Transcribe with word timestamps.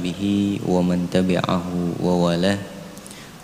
sahbihi 0.00 0.64
wa 0.64 0.80
man 0.80 1.04
tabi'ahu 1.12 2.00
wa 2.00 2.14
walah. 2.24 2.56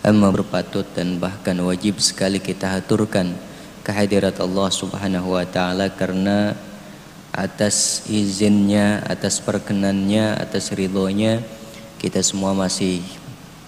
Amma 0.01 0.33
berpatut 0.33 0.89
dan 0.97 1.21
bahkan 1.21 1.53
wajib 1.61 2.01
sekali 2.01 2.41
kita 2.41 2.81
haturkan 2.81 3.37
kehadirat 3.85 4.41
Allah 4.41 4.73
subhanahu 4.73 5.37
wa 5.37 5.45
ta'ala 5.45 5.93
Karena 5.93 6.57
atas 7.35 8.09
izinnya, 8.09 9.05
atas 9.05 9.43
perkenannya, 9.43 10.39
atas 10.39 10.71
ridhonya 10.73 11.43
Kita 11.99 12.23
semua 12.23 12.55
masih 12.55 13.03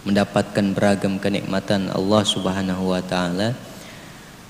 mendapatkan 0.06 0.62
beragam 0.72 1.20
kenikmatan 1.20 1.92
Allah 1.92 2.22
subhanahu 2.24 2.94
wa 2.94 3.02
ta'ala 3.02 3.52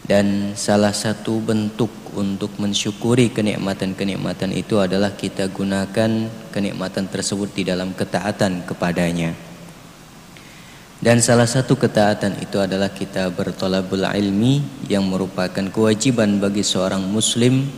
dan 0.06 0.54
salah 0.54 0.94
satu 0.94 1.42
bentuk 1.42 1.90
untuk 2.14 2.54
mensyukuri 2.56 3.34
kenikmatan-kenikmatan 3.34 4.54
itu 4.54 4.78
adalah 4.78 5.12
kita 5.18 5.50
gunakan 5.50 6.30
kenikmatan 6.54 7.10
tersebut 7.10 7.50
di 7.52 7.62
dalam 7.66 7.92
ketaatan 7.92 8.64
kepadanya. 8.64 9.34
Dan 10.98 11.22
salah 11.22 11.46
satu 11.46 11.78
ketaatan 11.78 12.42
itu 12.42 12.58
adalah 12.58 12.90
kita 12.90 13.30
bertolabul 13.30 14.02
ilmi 14.02 14.86
yang 14.90 15.06
merupakan 15.06 15.62
kewajiban 15.70 16.42
bagi 16.42 16.66
seorang 16.66 17.06
muslim 17.06 17.70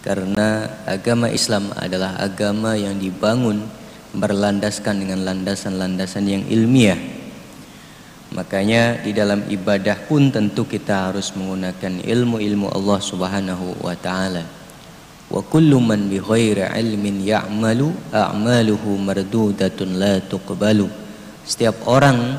karena 0.00 0.64
agama 0.88 1.28
Islam 1.28 1.68
adalah 1.76 2.16
agama 2.16 2.72
yang 2.78 2.96
dibangun 2.96 3.60
berlandaskan 4.16 5.04
dengan 5.04 5.28
landasan-landasan 5.28 6.24
yang 6.24 6.42
ilmiah 6.48 6.96
Makanya 8.34 9.06
di 9.06 9.14
dalam 9.14 9.46
ibadah 9.46 9.94
pun 10.10 10.34
tentu 10.34 10.66
kita 10.66 11.10
harus 11.10 11.30
menggunakan 11.38 12.02
ilmu-ilmu 12.02 12.74
Allah 12.74 12.98
Subhanahu 12.98 13.78
wa 13.78 13.94
taala. 13.94 14.42
Wa 15.30 15.42
kullu 15.46 15.78
man 15.78 16.10
bi 16.10 16.18
ghairi 16.18 16.66
ilmin 16.74 17.22
ya'malu 17.22 17.94
a'maluhu 18.10 18.98
mardudatun 18.98 19.94
la 19.94 20.18
tuqbalu. 20.18 20.90
Setiap 21.46 21.86
orang 21.86 22.34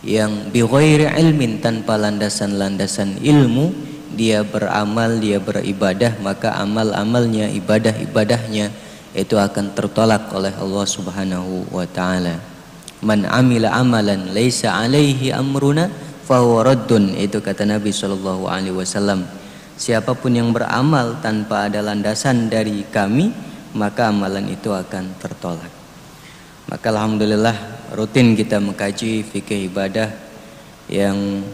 yang 0.00 0.48
bi 0.48 0.64
ghairi 0.64 1.12
ilmin 1.12 1.60
tanpa 1.60 2.00
landasan-landasan 2.00 3.20
ilmu 3.20 3.72
dia 4.16 4.40
beramal, 4.48 5.20
dia 5.20 5.36
beribadah, 5.36 6.16
maka 6.24 6.56
amal-amalnya, 6.56 7.52
ibadah-ibadahnya 7.52 8.72
itu 9.12 9.36
akan 9.36 9.76
tertolak 9.76 10.32
oleh 10.32 10.56
Allah 10.56 10.86
Subhanahu 10.88 11.68
wa 11.68 11.84
taala 11.84 12.55
man 13.04 13.28
amila 13.28 13.72
amalan 13.76 14.32
laisa 14.32 14.72
alaihi 14.72 15.34
amruna 15.34 15.90
fahuwa 16.24 16.72
raddun 16.72 17.12
itu 17.16 17.42
kata 17.44 17.68
Nabi 17.68 17.92
sallallahu 17.92 18.48
alaihi 18.48 18.76
wasallam. 18.76 19.24
Siapa 19.76 20.16
pun 20.16 20.32
yang 20.32 20.56
beramal 20.56 21.20
tanpa 21.20 21.68
ada 21.68 21.84
landasan 21.84 22.48
dari 22.48 22.80
kami 22.88 23.28
maka 23.76 24.08
amalan 24.08 24.48
itu 24.48 24.72
akan 24.72 25.20
tertolak. 25.20 25.68
Maka 26.66 26.86
alhamdulillah 26.90 27.56
rutin 27.94 28.34
kita 28.34 28.58
mengkaji 28.58 29.22
fikih 29.22 29.70
ibadah 29.70 30.10
yang 30.90 31.44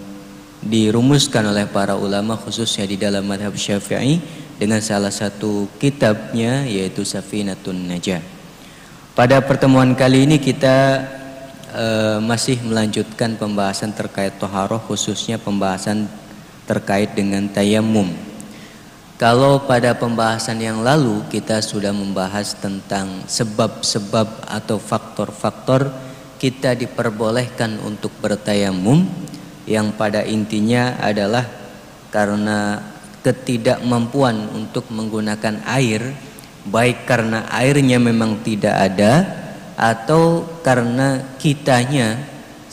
dirumuskan 0.62 1.50
oleh 1.50 1.66
para 1.66 1.98
ulama 1.98 2.38
khususnya 2.38 2.86
di 2.86 2.94
dalam 2.94 3.26
madhab 3.26 3.52
syafi'i 3.52 4.22
dengan 4.56 4.78
salah 4.78 5.10
satu 5.10 5.66
kitabnya 5.82 6.62
yaitu 6.64 7.02
Safinatun 7.02 7.90
Najah. 7.90 8.22
Pada 9.12 9.42
pertemuan 9.44 9.92
kali 9.98 10.24
ini 10.24 10.38
kita 10.38 11.04
uh, 11.72 12.18
masih 12.20 12.60
melanjutkan 12.62 13.34
pembahasan 13.40 13.96
terkait 13.96 14.36
toharoh 14.36 14.80
khususnya 14.84 15.40
pembahasan 15.40 16.06
terkait 16.68 17.16
dengan 17.16 17.48
tayamum. 17.50 18.08
Kalau 19.18 19.62
pada 19.62 19.94
pembahasan 19.94 20.58
yang 20.58 20.82
lalu 20.82 21.22
kita 21.30 21.62
sudah 21.62 21.94
membahas 21.94 22.58
tentang 22.58 23.22
sebab-sebab 23.26 24.50
atau 24.50 24.76
faktor-faktor 24.82 25.94
kita 26.42 26.74
diperbolehkan 26.74 27.78
untuk 27.86 28.10
bertayamum 28.18 29.06
yang 29.62 29.94
pada 29.94 30.26
intinya 30.26 30.98
adalah 30.98 31.46
karena 32.10 32.82
ketidakmampuan 33.22 34.50
untuk 34.50 34.90
menggunakan 34.90 35.62
air 35.70 36.02
baik 36.66 37.06
karena 37.06 37.46
airnya 37.50 38.02
memang 38.02 38.42
tidak 38.42 38.74
ada 38.74 39.12
atau 39.76 40.44
karena 40.60 41.36
kitanya 41.40 42.20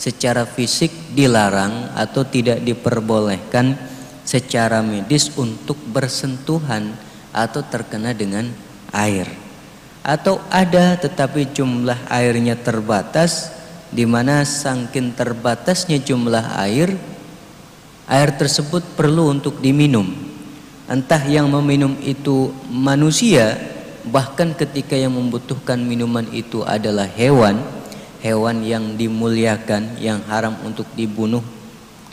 secara 0.00 0.48
fisik 0.48 0.88
dilarang 1.12 1.92
atau 1.92 2.24
tidak 2.24 2.64
diperbolehkan 2.64 3.76
secara 4.24 4.80
medis 4.80 5.28
untuk 5.36 5.76
bersentuhan 5.92 6.96
atau 7.36 7.60
terkena 7.60 8.16
dengan 8.16 8.48
air. 8.96 9.28
Atau 10.00 10.40
ada 10.48 10.96
tetapi 10.96 11.52
jumlah 11.52 12.08
airnya 12.08 12.56
terbatas 12.56 13.52
di 13.92 14.08
mana 14.08 14.46
saking 14.46 15.12
terbatasnya 15.12 16.00
jumlah 16.00 16.56
air 16.64 16.96
air 18.10 18.30
tersebut 18.34 18.82
perlu 18.98 19.30
untuk 19.30 19.62
diminum. 19.62 20.10
Entah 20.90 21.22
yang 21.22 21.46
meminum 21.46 21.94
itu 22.02 22.50
manusia 22.66 23.54
bahkan 24.08 24.56
ketika 24.56 24.96
yang 24.96 25.12
membutuhkan 25.12 25.76
minuman 25.80 26.24
itu 26.32 26.64
adalah 26.64 27.04
hewan 27.04 27.60
hewan 28.20 28.64
yang 28.64 28.96
dimuliakan 28.96 30.00
yang 30.00 30.20
haram 30.28 30.56
untuk 30.64 30.88
dibunuh 30.96 31.44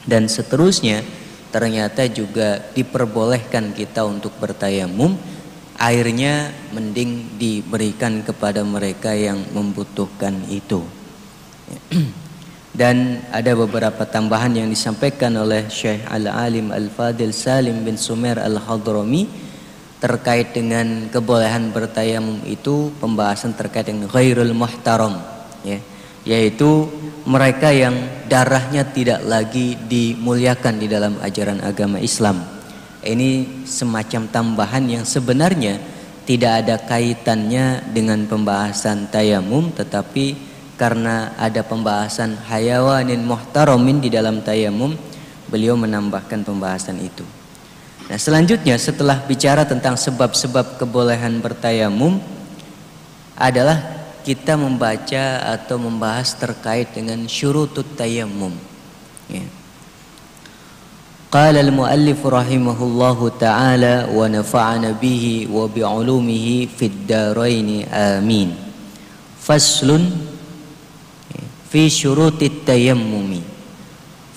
dan 0.08 0.28
seterusnya 0.28 1.04
ternyata 1.52 2.08
juga 2.12 2.60
diperbolehkan 2.76 3.72
kita 3.72 4.04
untuk 4.04 4.36
bertayamum 4.40 5.16
airnya 5.78 6.50
mending 6.74 7.38
diberikan 7.38 8.26
kepada 8.26 8.66
mereka 8.66 9.14
yang 9.14 9.38
membutuhkan 9.54 10.34
itu. 10.50 10.82
Dan 12.78 13.26
ada 13.34 13.58
beberapa 13.58 14.06
tambahan 14.06 14.54
yang 14.54 14.70
disampaikan 14.70 15.34
oleh 15.34 15.66
Syekh 15.66 16.06
Al-Alim 16.06 16.70
Al-Fadil 16.70 17.34
Salim 17.34 17.82
bin 17.82 17.98
Sumer 17.98 18.38
Al-Hadrami 18.38 19.26
terkait 19.98 20.54
dengan 20.54 21.10
kebolehan 21.10 21.74
bertayamum 21.74 22.46
itu 22.46 22.94
pembahasan 23.02 23.58
terkait 23.58 23.90
dengan 23.90 24.06
ghairul 24.10 24.54
muhtaram 24.54 25.18
ya. 25.66 25.82
Yaitu 26.28 26.92
mereka 27.24 27.72
yang 27.72 27.96
darahnya 28.28 28.84
tidak 28.92 29.24
lagi 29.24 29.80
dimuliakan 29.88 30.76
di 30.76 30.88
dalam 30.92 31.16
ajaran 31.24 31.64
agama 31.64 32.04
Islam. 32.04 32.44
Ini 33.00 33.64
semacam 33.64 34.28
tambahan 34.28 34.84
yang 34.92 35.06
sebenarnya 35.08 35.80
tidak 36.28 36.68
ada 36.68 36.76
kaitannya 36.84 37.88
dengan 37.96 38.28
pembahasan 38.28 39.08
tayamum 39.08 39.72
tetapi 39.72 40.36
karena 40.76 41.32
ada 41.40 41.64
pembahasan 41.64 42.36
hayawanin 42.52 43.24
muhtaramin 43.24 44.04
di 44.04 44.12
dalam 44.12 44.44
tayamum 44.44 44.92
beliau 45.48 45.80
menambahkan 45.80 46.44
pembahasan 46.44 47.00
itu 47.00 47.37
Nah 48.08 48.16
selanjutnya 48.16 48.78
setelah 48.80 49.20
bicara 49.26 49.68
tentang 49.68 50.00
sebab-sebab 50.00 50.80
kebolehan 50.80 51.44
bertayamum 51.44 52.24
adalah 53.36 53.84
kita 54.24 54.56
membaca 54.56 55.44
atau 55.58 55.76
membahas 55.76 56.32
terkait 56.38 56.94
dengan 56.96 57.28
syurutut 57.28 57.84
tayamum. 58.00 58.56
Ya. 59.28 59.44
Qala 61.28 61.60
al-muallif 61.60 62.24
rahimahullahu 62.24 63.36
taala 63.36 64.08
wa 64.08 64.24
nafa'ana 64.32 64.96
bihi 64.96 65.52
wa 65.52 65.68
bi'ulumihi 65.68 66.72
fid 66.72 67.04
darain 67.04 67.84
amin. 67.92 68.56
Faslun 69.36 70.08
ya, 71.36 71.44
fi 71.68 71.92
syurutit 71.92 72.64
tayammumi 72.64 73.57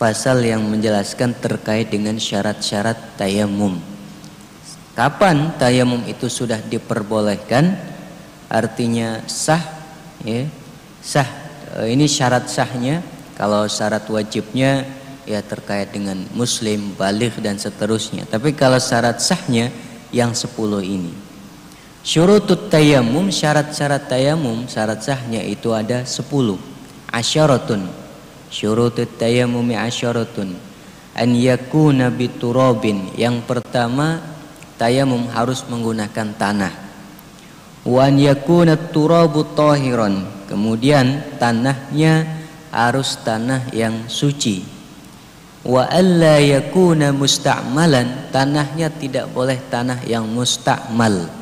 pasal 0.00 0.40
yang 0.40 0.64
menjelaskan 0.64 1.36
terkait 1.36 1.92
dengan 1.92 2.16
syarat-syarat 2.16 3.20
tayamum. 3.20 3.76
Kapan 4.96 5.52
tayamum 5.60 6.00
itu 6.08 6.24
sudah 6.32 6.56
diperbolehkan? 6.64 7.76
Artinya 8.48 9.20
sah, 9.28 9.60
ya, 10.24 10.48
sah. 11.04 11.28
E, 11.76 11.92
ini 11.92 12.08
syarat 12.08 12.48
sahnya. 12.48 13.04
Kalau 13.36 13.68
syarat 13.68 14.08
wajibnya 14.08 14.88
ya 15.28 15.44
terkait 15.44 15.92
dengan 15.92 16.16
muslim, 16.32 16.96
balik 16.96 17.36
dan 17.44 17.60
seterusnya. 17.60 18.24
Tapi 18.24 18.56
kalau 18.56 18.80
syarat 18.80 19.20
sahnya 19.20 19.68
yang 20.16 20.32
sepuluh 20.32 20.80
ini. 20.80 21.12
Syurutut 22.00 22.72
tayamum, 22.72 23.28
syarat-syarat 23.28 24.08
tayamum, 24.08 24.64
syarat 24.64 25.04
sahnya 25.04 25.44
itu 25.44 25.76
ada 25.76 26.08
sepuluh. 26.08 26.56
Asyaratun 27.12 27.99
Syurutut 28.50 29.06
tayammumi 29.14 29.78
asyaratun 29.78 30.58
an 31.14 31.30
yakuna 31.34 32.10
biturabin. 32.10 33.14
Yang 33.14 33.46
pertama 33.46 34.18
tayamum 34.74 35.30
harus 35.30 35.62
menggunakan 35.70 36.34
tanah. 36.34 36.72
Wa 37.86 38.10
an 38.10 38.18
yakuna 38.18 38.76
turabu 38.90 39.46
tahiran. 39.54 40.46
Kemudian 40.50 41.38
tanahnya 41.38 42.26
harus 42.74 43.22
tanah 43.22 43.70
yang 43.70 44.10
suci. 44.10 44.66
Wa 45.62 45.86
alla 45.86 46.42
yakuna 46.42 47.14
musta'malan. 47.14 48.34
Tanahnya 48.34 48.90
tidak 48.90 49.30
boleh 49.30 49.62
tanah 49.70 50.02
yang 50.08 50.26
musta'mal 50.26 51.38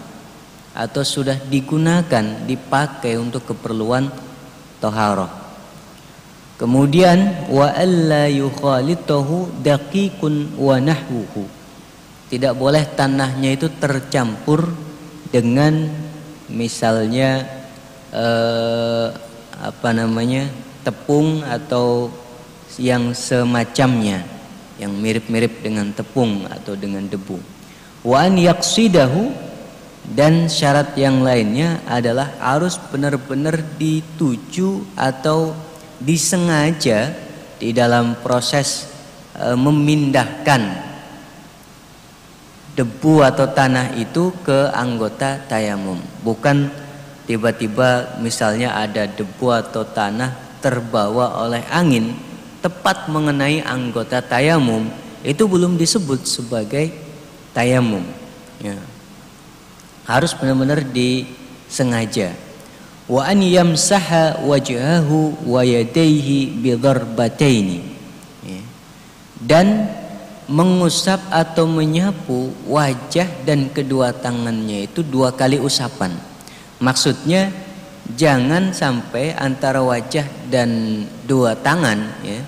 atau 0.78 1.02
sudah 1.02 1.34
digunakan 1.50 2.22
dipakai 2.46 3.18
untuk 3.18 3.50
keperluan 3.50 4.14
taharah. 4.78 5.37
Kemudian 6.58 7.46
wa 7.54 7.70
alla 7.70 8.26
yukhalitahu 8.26 9.62
daqiqun 9.62 10.58
wa 10.58 10.82
nahwuhu. 10.82 11.46
Tidak 12.28 12.52
boleh 12.58 12.82
tanahnya 12.98 13.54
itu 13.54 13.70
tercampur 13.78 14.66
dengan 15.30 15.86
misalnya 16.50 17.46
eh, 18.10 19.06
apa 19.62 19.90
namanya? 19.94 20.66
tepung 20.78 21.44
atau 21.44 22.08
yang 22.80 23.12
semacamnya 23.12 24.24
yang 24.80 24.94
mirip-mirip 24.94 25.60
dengan 25.60 25.92
tepung 25.92 26.48
atau 26.48 26.78
dengan 26.78 27.04
debu. 27.04 27.36
Wa 28.06 28.24
an 28.24 28.40
yaqsidahu 28.40 29.28
dan 30.16 30.48
syarat 30.48 30.96
yang 30.96 31.20
lainnya 31.20 31.84
adalah 31.84 32.32
harus 32.40 32.80
benar-benar 32.88 33.60
dituju 33.76 34.86
atau 34.96 35.52
disengaja 35.98 37.14
di 37.58 37.74
dalam 37.74 38.18
proses 38.22 38.86
e, 39.34 39.54
memindahkan 39.54 40.62
debu 42.78 43.26
atau 43.26 43.50
tanah 43.50 43.98
itu 43.98 44.30
ke 44.46 44.70
anggota 44.70 45.42
tayamum. 45.50 45.98
Bukan 46.22 46.70
tiba-tiba 47.26 48.18
misalnya 48.22 48.78
ada 48.78 49.10
debu 49.10 49.46
atau 49.50 49.82
tanah 49.82 50.62
terbawa 50.62 51.42
oleh 51.42 51.62
angin 51.70 52.14
tepat 52.62 53.10
mengenai 53.10 53.62
anggota 53.62 54.22
tayamum 54.22 54.86
itu 55.22 55.46
belum 55.46 55.74
disebut 55.74 56.26
sebagai 56.26 56.94
tayamum. 57.54 58.02
Ya. 58.58 58.74
harus 60.02 60.34
benar-benar 60.34 60.82
disengaja 60.82 62.34
wa 63.08 63.24
an 63.24 63.40
yamsaha 63.40 64.44
wajhahu 64.44 65.48
wa 65.48 65.64
yadayhi 65.64 66.52
bidarbataini 66.60 67.80
ya. 68.44 68.60
dan 69.40 69.88
mengusap 70.44 71.16
atau 71.32 71.64
menyapu 71.64 72.52
wajah 72.68 73.28
dan 73.48 73.72
kedua 73.72 74.12
tangannya 74.12 74.88
itu 74.88 75.04
dua 75.04 75.32
kali 75.32 75.60
usapan. 75.60 76.12
Maksudnya 76.80 77.52
jangan 78.16 78.72
sampai 78.72 79.36
antara 79.36 79.84
wajah 79.84 80.24
dan 80.48 81.04
dua 81.28 81.52
tangan 81.52 82.00
ya 82.24 82.40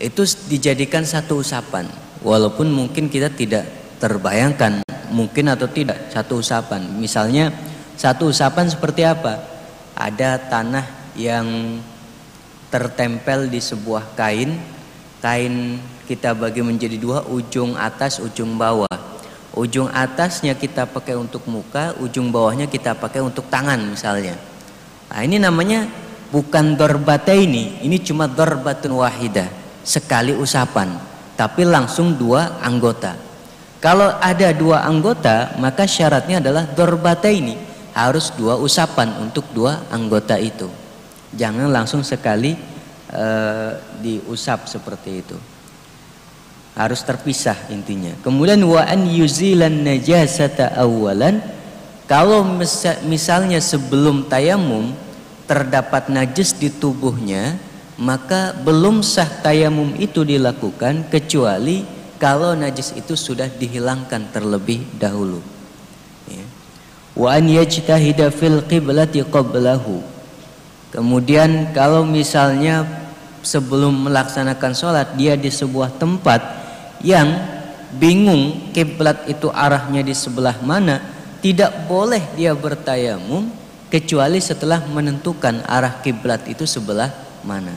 itu 0.00 0.24
dijadikan 0.48 1.04
satu 1.04 1.44
usapan. 1.44 1.88
Walaupun 2.24 2.72
mungkin 2.72 3.12
kita 3.12 3.28
tidak 3.28 3.68
terbayangkan 4.00 4.84
mungkin 5.12 5.52
atau 5.52 5.68
tidak 5.68 6.08
satu 6.08 6.40
usapan. 6.40 6.96
Misalnya 6.96 7.52
satu 8.00 8.32
usapan 8.32 8.72
seperti 8.72 9.04
apa 9.04 9.57
ada 9.98 10.38
tanah 10.38 10.86
yang 11.18 11.82
tertempel 12.70 13.50
di 13.50 13.58
sebuah 13.58 14.14
kain. 14.14 14.54
Kain 15.18 15.82
kita 16.06 16.38
bagi 16.38 16.62
menjadi 16.62 16.94
dua 16.94 17.26
ujung 17.26 17.74
atas 17.74 18.22
ujung 18.22 18.54
bawah. 18.54 18.86
Ujung 19.58 19.90
atasnya 19.90 20.54
kita 20.54 20.86
pakai 20.86 21.18
untuk 21.18 21.42
muka 21.50 21.98
ujung 21.98 22.30
bawahnya 22.30 22.70
kita 22.70 22.94
pakai 22.94 23.18
untuk 23.18 23.50
tangan 23.50 23.82
misalnya. 23.82 24.38
Nah 25.10 25.20
ini 25.26 25.42
namanya 25.42 25.90
bukan 26.30 26.78
dorbata 26.78 27.34
ini. 27.34 27.82
Ini 27.82 27.98
cuma 28.06 28.30
dorbatun 28.30 28.94
wahidah 28.94 29.50
sekali 29.82 30.30
usapan 30.38 30.94
tapi 31.34 31.66
langsung 31.66 32.14
dua 32.14 32.62
anggota. 32.62 33.18
Kalau 33.82 34.14
ada 34.22 34.54
dua 34.54 34.86
anggota 34.86 35.58
maka 35.58 35.82
syaratnya 35.90 36.38
adalah 36.38 36.62
dorbata 36.70 37.26
ini 37.26 37.67
harus 37.98 38.30
dua 38.30 38.54
usapan 38.54 39.10
untuk 39.18 39.42
dua 39.50 39.82
anggota 39.90 40.38
itu. 40.38 40.70
Jangan 41.34 41.66
langsung 41.66 42.06
sekali 42.06 42.54
uh, 43.10 43.74
diusap 43.98 44.70
seperti 44.70 45.10
itu. 45.26 45.34
Harus 46.78 47.02
terpisah 47.02 47.58
intinya. 47.74 48.14
Kemudian 48.22 48.62
wa 48.62 48.86
an 48.86 49.02
yuzilan 49.10 49.82
najasata 49.82 50.78
awalan 50.78 51.42
kalau 52.06 52.46
misalnya 53.02 53.58
sebelum 53.58 54.30
tayamum 54.30 54.94
terdapat 55.50 56.06
najis 56.06 56.54
di 56.54 56.70
tubuhnya, 56.70 57.58
maka 57.98 58.54
belum 58.62 59.02
sah 59.02 59.26
tayamum 59.42 59.98
itu 59.98 60.22
dilakukan 60.22 61.10
kecuali 61.10 61.82
kalau 62.22 62.54
najis 62.54 62.94
itu 62.94 63.18
sudah 63.18 63.50
dihilangkan 63.50 64.30
terlebih 64.30 64.86
dahulu 64.96 65.57
wa 67.18 67.34
an 67.34 67.44
yajtahida 67.50 68.30
fil 68.30 68.62
qiblati 68.62 69.26
qablahu. 69.26 70.00
Kemudian 70.94 71.74
kalau 71.76 72.06
misalnya 72.06 72.86
sebelum 73.44 74.08
melaksanakan 74.08 74.72
sholat 74.72 75.18
dia 75.18 75.34
di 75.34 75.52
sebuah 75.52 75.98
tempat 76.00 76.40
yang 77.04 77.28
bingung 77.98 78.72
kiblat 78.72 79.28
itu 79.28 79.52
arahnya 79.52 80.00
di 80.00 80.14
sebelah 80.16 80.56
mana 80.64 81.02
tidak 81.44 81.86
boleh 81.90 82.22
dia 82.38 82.54
bertayamum 82.56 83.50
kecuali 83.92 84.38
setelah 84.40 84.84
menentukan 84.84 85.64
arah 85.64 86.00
kiblat 86.00 86.44
itu 86.48 86.64
sebelah 86.64 87.12
mana. 87.44 87.72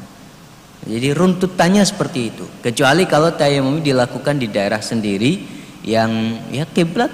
Jadi 0.81 1.13
runtutannya 1.13 1.85
seperti 1.85 2.33
itu. 2.33 2.45
Kecuali 2.65 3.05
kalau 3.05 3.29
tayamum 3.37 3.85
dilakukan 3.85 4.41
di 4.41 4.49
daerah 4.49 4.81
sendiri 4.81 5.45
yang 5.85 6.41
ya 6.49 6.65
kiblat 6.65 7.13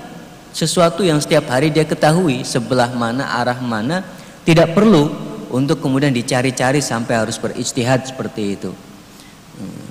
sesuatu 0.58 1.06
yang 1.06 1.22
setiap 1.22 1.54
hari 1.54 1.70
dia 1.70 1.86
ketahui 1.86 2.42
sebelah 2.42 2.90
mana 2.90 3.30
arah 3.30 3.62
mana 3.62 4.02
tidak 4.42 4.74
perlu 4.74 5.14
untuk 5.54 5.78
kemudian 5.86 6.10
dicari-cari 6.10 6.82
sampai 6.82 7.14
harus 7.14 7.38
berijtihad 7.38 8.10
seperti 8.10 8.58
itu. 8.58 8.74
Hmm. 9.58 9.90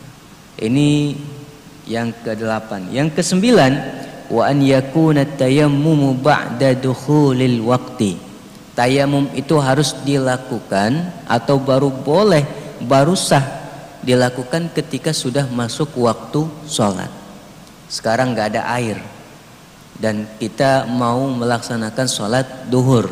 ini 0.58 1.14
yang 1.86 2.10
kedelapan. 2.10 2.90
Yang 2.90 3.22
kesembilan 3.22 3.72
wa 4.26 4.42
an 4.42 4.58
yakuna 4.58 5.22
tayammumu 5.22 6.18
ba'da 6.18 6.74
dukhulil 6.74 7.62
waqti. 7.62 8.18
Tayamum 8.74 9.30
itu 9.38 9.56
harus 9.62 9.94
dilakukan 10.02 11.14
atau 11.30 11.56
baru 11.62 11.88
boleh 11.88 12.42
baru 12.82 13.14
sah 13.14 13.40
dilakukan 14.02 14.68
ketika 14.74 15.14
sudah 15.14 15.46
masuk 15.46 15.94
waktu 15.96 16.44
sholat. 16.66 17.08
Sekarang 17.86 18.34
nggak 18.34 18.52
ada 18.52 18.62
air 18.76 19.15
dan 19.96 20.28
kita 20.36 20.84
mau 20.88 21.24
melaksanakan 21.32 22.06
sholat 22.08 22.46
duhur. 22.68 23.08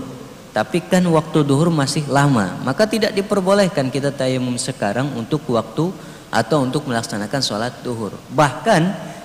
Tapi 0.55 0.87
kan 0.87 1.03
waktu 1.11 1.43
duhur 1.43 1.73
masih 1.73 2.07
lama. 2.07 2.55
Maka 2.63 2.87
tidak 2.87 3.11
diperbolehkan 3.11 3.91
kita 3.91 4.15
tayamum 4.15 4.55
sekarang 4.55 5.11
untuk 5.19 5.43
waktu 5.51 5.91
atau 6.31 6.63
untuk 6.63 6.87
melaksanakan 6.87 7.43
sholat 7.43 7.75
duhur. 7.83 8.15
Bahkan 8.31 8.83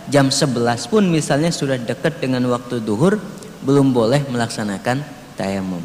jam 0.09 0.33
11 0.33 0.89
pun 0.89 1.05
misalnya 1.05 1.53
sudah 1.53 1.77
dekat 1.77 2.17
dengan 2.17 2.41
waktu 2.49 2.81
duhur 2.81 3.21
belum 3.61 3.93
boleh 3.93 4.25
melaksanakan 4.25 5.05
tayamum. 5.37 5.83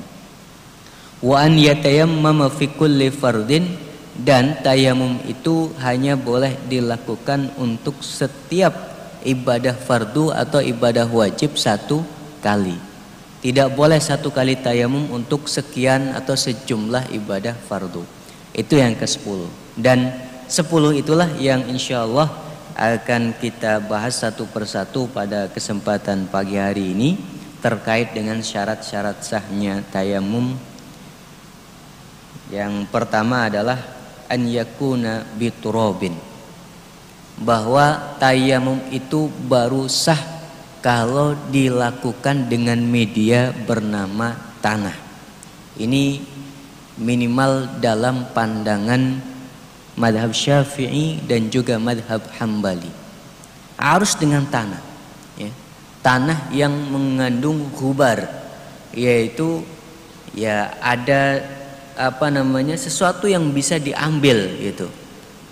Wa 1.20 1.44
an 1.44 1.60
yatayammama 1.60 2.49
fi 2.49 2.72
kulli 2.72 3.12
fardin 3.12 3.64
dan 4.14 4.62
tayamum 4.62 5.18
itu 5.26 5.75
hanya 5.82 6.14
boleh 6.14 6.54
dilakukan 6.70 7.50
untuk 7.58 7.99
setiap 8.00 8.93
ibadah 9.25 9.73
fardu 9.75 10.31
atau 10.31 10.61
ibadah 10.61 11.09
wajib 11.09 11.57
satu 11.57 12.04
kali. 12.45 12.76
Tidak 13.45 13.76
boleh 13.76 14.00
satu 14.00 14.33
kali 14.33 14.57
tayamum 14.57 15.12
untuk 15.12 15.49
sekian 15.49 16.16
atau 16.16 16.33
sejumlah 16.33 17.12
ibadah 17.12 17.52
fardu. 17.52 18.04
Itu 18.57 18.81
yang 18.81 18.97
ke-10. 18.97 19.49
Dan 19.76 20.12
10 20.49 21.00
itulah 21.00 21.28
yang 21.37 21.64
insya 21.69 22.09
Allah 22.09 22.33
akan 22.76 23.37
kita 23.37 23.85
bahas 23.85 24.21
satu 24.21 24.49
persatu 24.49 25.09
pada 25.12 25.52
kesempatan 25.52 26.25
pagi 26.28 26.57
hari 26.57 26.97
ini 26.97 27.21
terkait 27.61 28.16
dengan 28.16 28.40
syarat-syarat 28.40 29.21
sahnya 29.21 29.85
tayamum. 29.93 30.57
Yang 32.49 32.88
pertama 32.88 33.49
adalah 33.49 33.81
an 34.28 34.40
yakuna 34.49 35.25
biturabin 35.37 36.33
bahwa 37.38 38.16
tayamum 38.22 38.78
itu 38.94 39.26
baru 39.50 39.90
sah 39.90 40.18
kalau 40.78 41.34
dilakukan 41.50 42.46
dengan 42.46 42.78
media 42.78 43.50
bernama 43.50 44.36
tanah. 44.62 44.94
Ini 45.74 46.22
minimal 47.00 47.82
dalam 47.82 48.30
pandangan 48.30 49.18
madhab 49.98 50.30
syafi'i 50.30 51.18
dan 51.26 51.50
juga 51.50 51.80
madhab 51.80 52.22
hambali. 52.38 52.92
Harus 53.74 54.14
dengan 54.14 54.46
tanah. 54.46 54.82
Ya. 55.34 55.50
Tanah 56.04 56.52
yang 56.54 56.70
mengandung 56.70 57.66
hubar. 57.74 58.28
Yaitu 58.94 59.66
ya 60.30 60.70
ada 60.78 61.42
apa 61.98 62.30
namanya 62.30 62.78
sesuatu 62.78 63.26
yang 63.26 63.50
bisa 63.50 63.78
diambil 63.78 64.54
gitu 64.62 64.86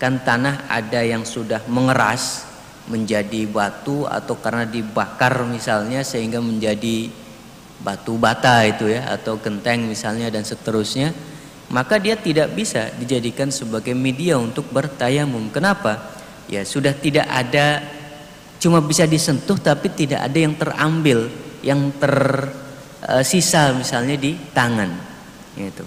kan 0.02 0.18
tanah 0.18 0.66
ada 0.66 0.98
yang 1.06 1.22
sudah 1.22 1.62
mengeras 1.70 2.42
menjadi 2.90 3.46
batu 3.46 4.02
atau 4.10 4.34
karena 4.42 4.66
dibakar 4.66 5.46
misalnya 5.46 6.02
sehingga 6.02 6.42
menjadi 6.42 7.06
batu 7.78 8.18
bata 8.18 8.66
itu 8.66 8.90
ya 8.90 9.06
atau 9.14 9.38
genteng 9.38 9.86
misalnya 9.86 10.26
dan 10.26 10.42
seterusnya 10.42 11.14
maka 11.70 12.02
dia 12.02 12.18
tidak 12.18 12.50
bisa 12.50 12.90
dijadikan 12.98 13.48
sebagai 13.48 13.96
media 13.96 14.36
untuk 14.36 14.68
bertayamum. 14.68 15.48
Kenapa? 15.54 16.04
Ya 16.50 16.66
sudah 16.68 16.92
tidak 16.92 17.24
ada 17.30 17.80
cuma 18.60 18.82
bisa 18.84 19.08
disentuh 19.08 19.56
tapi 19.56 19.88
tidak 19.88 20.20
ada 20.20 20.38
yang 20.38 20.52
terambil, 20.58 21.32
yang 21.64 21.94
tersisa 21.96 23.72
misalnya 23.72 24.20
di 24.20 24.36
tangan. 24.52 24.90
Gitu. 25.56 25.84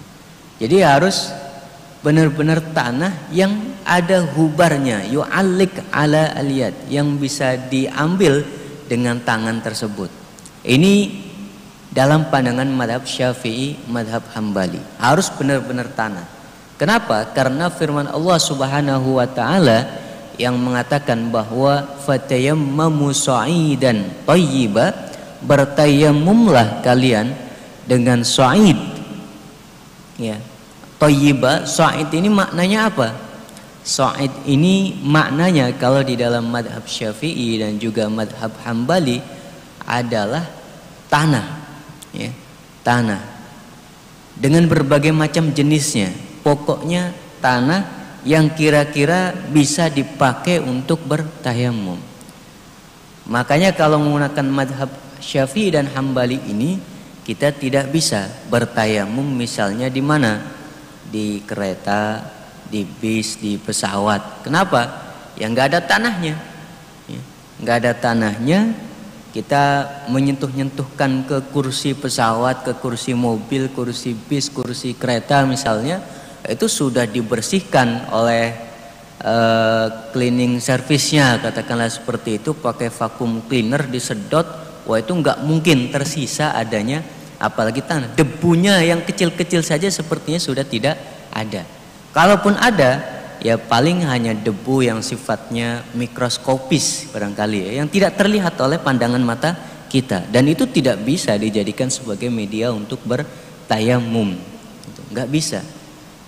Jadi 0.58 0.76
harus 0.82 1.30
benar-benar 2.06 2.62
tanah 2.70 3.34
yang 3.34 3.50
ada 3.82 4.22
hubarnya, 4.22 5.10
yu'alik 5.10 5.90
ala 5.90 6.38
aliyat 6.38 6.86
yang 6.86 7.18
bisa 7.18 7.58
diambil 7.58 8.46
dengan 8.86 9.18
tangan 9.18 9.58
tersebut. 9.58 10.06
Ini 10.62 11.10
dalam 11.90 12.30
pandangan 12.30 12.70
madhab 12.70 13.02
syafi'i, 13.02 13.90
madhab 13.90 14.22
hambali. 14.38 14.78
Harus 15.02 15.34
benar-benar 15.34 15.90
tanah. 15.98 16.22
Kenapa? 16.78 17.26
Karena 17.34 17.74
firman 17.74 18.06
Allah 18.06 18.38
subhanahu 18.38 19.18
wa 19.18 19.26
ta'ala 19.26 20.06
yang 20.38 20.54
mengatakan 20.62 21.26
bahwa 21.34 21.82
fatayammamu 22.06 23.10
sa'idan 23.10 24.14
tayyiba 24.22 24.94
bertayamumlah 25.42 26.86
kalian 26.86 27.34
dengan 27.82 28.22
sa'id 28.22 28.76
ya 30.20 30.36
tayyiba 30.96 31.68
sa'id 31.68 32.08
ini 32.12 32.28
maknanya 32.28 32.88
apa 32.88 33.08
sa'id 33.86 34.32
ini 34.50 34.98
maknanya 35.04 35.70
kalau 35.78 36.02
di 36.02 36.18
dalam 36.18 36.50
madhab 36.50 36.82
syafi'i 36.84 37.62
dan 37.62 37.78
juga 37.78 38.10
madhab 38.10 38.50
hambali 38.66 39.22
adalah 39.86 40.42
tanah 41.06 41.46
ya, 42.10 42.30
tanah 42.82 43.22
dengan 44.36 44.68
berbagai 44.68 45.14
macam 45.14 45.54
jenisnya. 45.54 46.12
Pokoknya 46.44 47.10
tanah 47.40 47.82
yang 48.22 48.52
kira-kira 48.52 49.34
bisa 49.50 49.86
dipakai 49.90 50.58
untuk 50.58 51.02
bertayamum. 51.06 51.98
Makanya 53.26 53.74
kalau 53.74 53.98
menggunakan 53.98 54.46
madhab 54.46 54.90
syafi'i 55.18 55.74
dan 55.74 55.90
hambali 55.90 56.38
ini 56.46 56.78
kita 57.26 57.50
tidak 57.50 57.90
bisa 57.90 58.30
bertayamum 58.46 59.26
misalnya 59.26 59.90
di 59.90 59.98
mana? 59.98 60.54
Di 61.06 61.42
kereta, 61.46 62.22
di 62.66 62.82
bis, 62.82 63.38
di 63.38 63.56
pesawat. 63.56 64.42
Kenapa? 64.42 65.06
Yang 65.38 65.50
nggak 65.54 65.68
ada 65.70 65.80
tanahnya. 65.86 66.34
Ya, 67.06 67.20
nggak 67.62 67.76
ada 67.84 67.92
tanahnya, 67.94 68.60
kita 69.36 69.64
menyentuh-nyentuhkan 70.08 71.28
ke 71.28 71.38
kursi 71.52 71.92
pesawat, 71.92 72.64
ke 72.64 72.72
kursi 72.80 73.12
mobil, 73.12 73.68
kursi 73.68 74.16
bis, 74.16 74.48
kursi 74.48 74.96
kereta 74.96 75.44
misalnya, 75.44 76.00
itu 76.48 76.66
sudah 76.66 77.04
dibersihkan 77.04 78.08
oleh 78.10 78.56
uh, 79.20 80.10
cleaning 80.10 80.56
service-nya, 80.56 81.36
katakanlah 81.38 81.92
seperti 81.92 82.40
itu, 82.40 82.56
pakai 82.56 82.88
vacuum 82.88 83.44
cleaner 83.44 83.84
disedot, 83.92 84.48
wah 84.88 84.96
itu 84.96 85.12
nggak 85.12 85.44
mungkin 85.44 85.92
tersisa 85.92 86.56
adanya, 86.56 87.04
apalagi 87.36 87.84
tanah. 87.84 88.12
Debunya 88.16 88.80
yang 88.84 89.04
kecil-kecil 89.04 89.64
saja 89.64 89.88
sepertinya 89.88 90.40
sudah 90.40 90.64
tidak 90.64 90.96
ada. 91.32 91.64
Kalaupun 92.16 92.56
ada, 92.56 93.16
ya 93.40 93.60
paling 93.60 94.04
hanya 94.08 94.32
debu 94.32 94.84
yang 94.84 95.04
sifatnya 95.04 95.84
mikroskopis 95.92 97.12
barangkali 97.12 97.58
ya 97.68 97.72
yang 97.84 97.88
tidak 97.88 98.16
terlihat 98.16 98.56
oleh 98.58 98.80
pandangan 98.80 99.20
mata 99.20 99.54
kita 99.86 100.26
dan 100.32 100.48
itu 100.48 100.66
tidak 100.66 100.98
bisa 101.04 101.36
dijadikan 101.36 101.92
sebagai 101.92 102.32
media 102.32 102.72
untuk 102.72 102.98
bertayamum 103.04 104.34
gitu. 104.88 105.00
nggak 105.12 105.28
bisa 105.30 105.60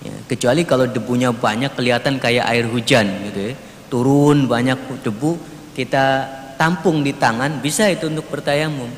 ya, 0.05 0.15
kecuali 0.29 0.62
kalau 0.62 0.87
debunya 0.87 1.33
banyak 1.33 1.75
kelihatan 1.75 2.21
kayak 2.21 2.47
air 2.47 2.69
hujan 2.69 3.09
gitu 3.33 3.41
ya 3.50 3.55
turun 3.88 4.45
banyak 4.45 4.79
debu 5.00 5.41
kita 5.73 6.29
tampung 6.61 7.00
di 7.00 7.17
tangan 7.17 7.59
bisa 7.59 7.88
itu 7.88 8.07
untuk 8.07 8.29
bertayamum 8.29 8.91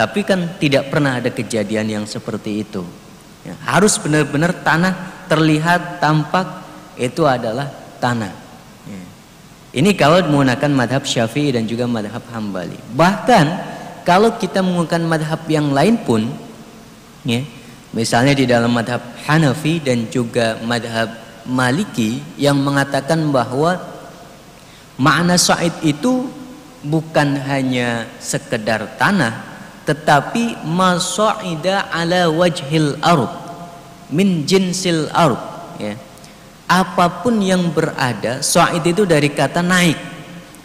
tapi 0.00 0.24
kan 0.24 0.56
tidak 0.56 0.88
pernah 0.88 1.20
ada 1.20 1.28
kejadian 1.28 2.00
yang 2.00 2.04
seperti 2.08 2.64
itu 2.64 2.80
ya, 3.44 3.52
harus 3.68 4.00
benar-benar 4.00 4.64
tanah 4.64 5.28
terlihat 5.28 6.00
tampak 6.00 6.64
itu 6.96 7.28
adalah 7.28 7.68
tanah. 8.00 8.32
Ya. 8.88 9.02
Ini 9.76 9.92
kalau 9.94 10.24
menggunakan 10.24 10.72
madhab 10.72 11.04
syafi'i 11.04 11.52
dan 11.52 11.68
juga 11.68 11.84
madhab 11.84 12.24
hambali. 12.32 12.80
Bahkan 12.96 13.46
kalau 14.08 14.34
kita 14.40 14.64
menggunakan 14.64 15.04
madhab 15.04 15.40
yang 15.46 15.70
lain 15.70 16.00
pun, 16.00 16.26
ya, 17.28 17.44
misalnya 17.92 18.32
di 18.32 18.48
dalam 18.48 18.72
madhab 18.72 19.04
Hanafi 19.28 19.84
dan 19.84 20.08
juga 20.08 20.56
madhab 20.64 21.12
Maliki 21.44 22.20
yang 22.36 22.60
mengatakan 22.60 23.32
bahwa 23.32 23.80
makna 25.00 25.40
sa'id 25.40 25.72
itu 25.80 26.28
bukan 26.84 27.40
hanya 27.48 28.04
sekedar 28.20 28.98
tanah, 29.00 29.49
tetapi 29.88 30.60
masa'ida 30.66 31.88
ala 31.88 32.28
wajhil 32.28 33.00
ard 33.00 33.32
min 34.12 34.44
jinsil 34.44 35.08
ard 35.14 35.40
ya. 35.80 35.94
Apa 36.70 37.26
pun 37.26 37.42
yang 37.42 37.74
berada 37.74 38.46
Sa'id 38.46 38.86
itu 38.86 39.02
dari 39.02 39.26
kata 39.34 39.58
naik. 39.58 39.98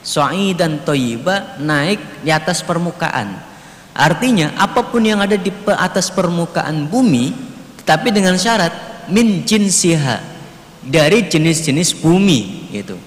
Sa'id 0.06 0.54
dan 0.54 0.86
toyiba 0.86 1.58
naik 1.58 2.22
di 2.22 2.30
atas 2.30 2.62
permukaan. 2.62 3.42
Artinya 3.96 4.54
apa 4.54 4.86
pun 4.86 5.02
yang 5.02 5.18
ada 5.18 5.34
di 5.34 5.50
atas 5.74 6.14
permukaan 6.14 6.86
bumi 6.86 7.34
tapi 7.82 8.14
dengan 8.14 8.38
syarat 8.38 8.70
min 9.10 9.42
jinsiha 9.42 10.22
dari 10.86 11.26
jenis-jenis 11.26 11.98
bumi 11.98 12.70
gitu. 12.70 13.02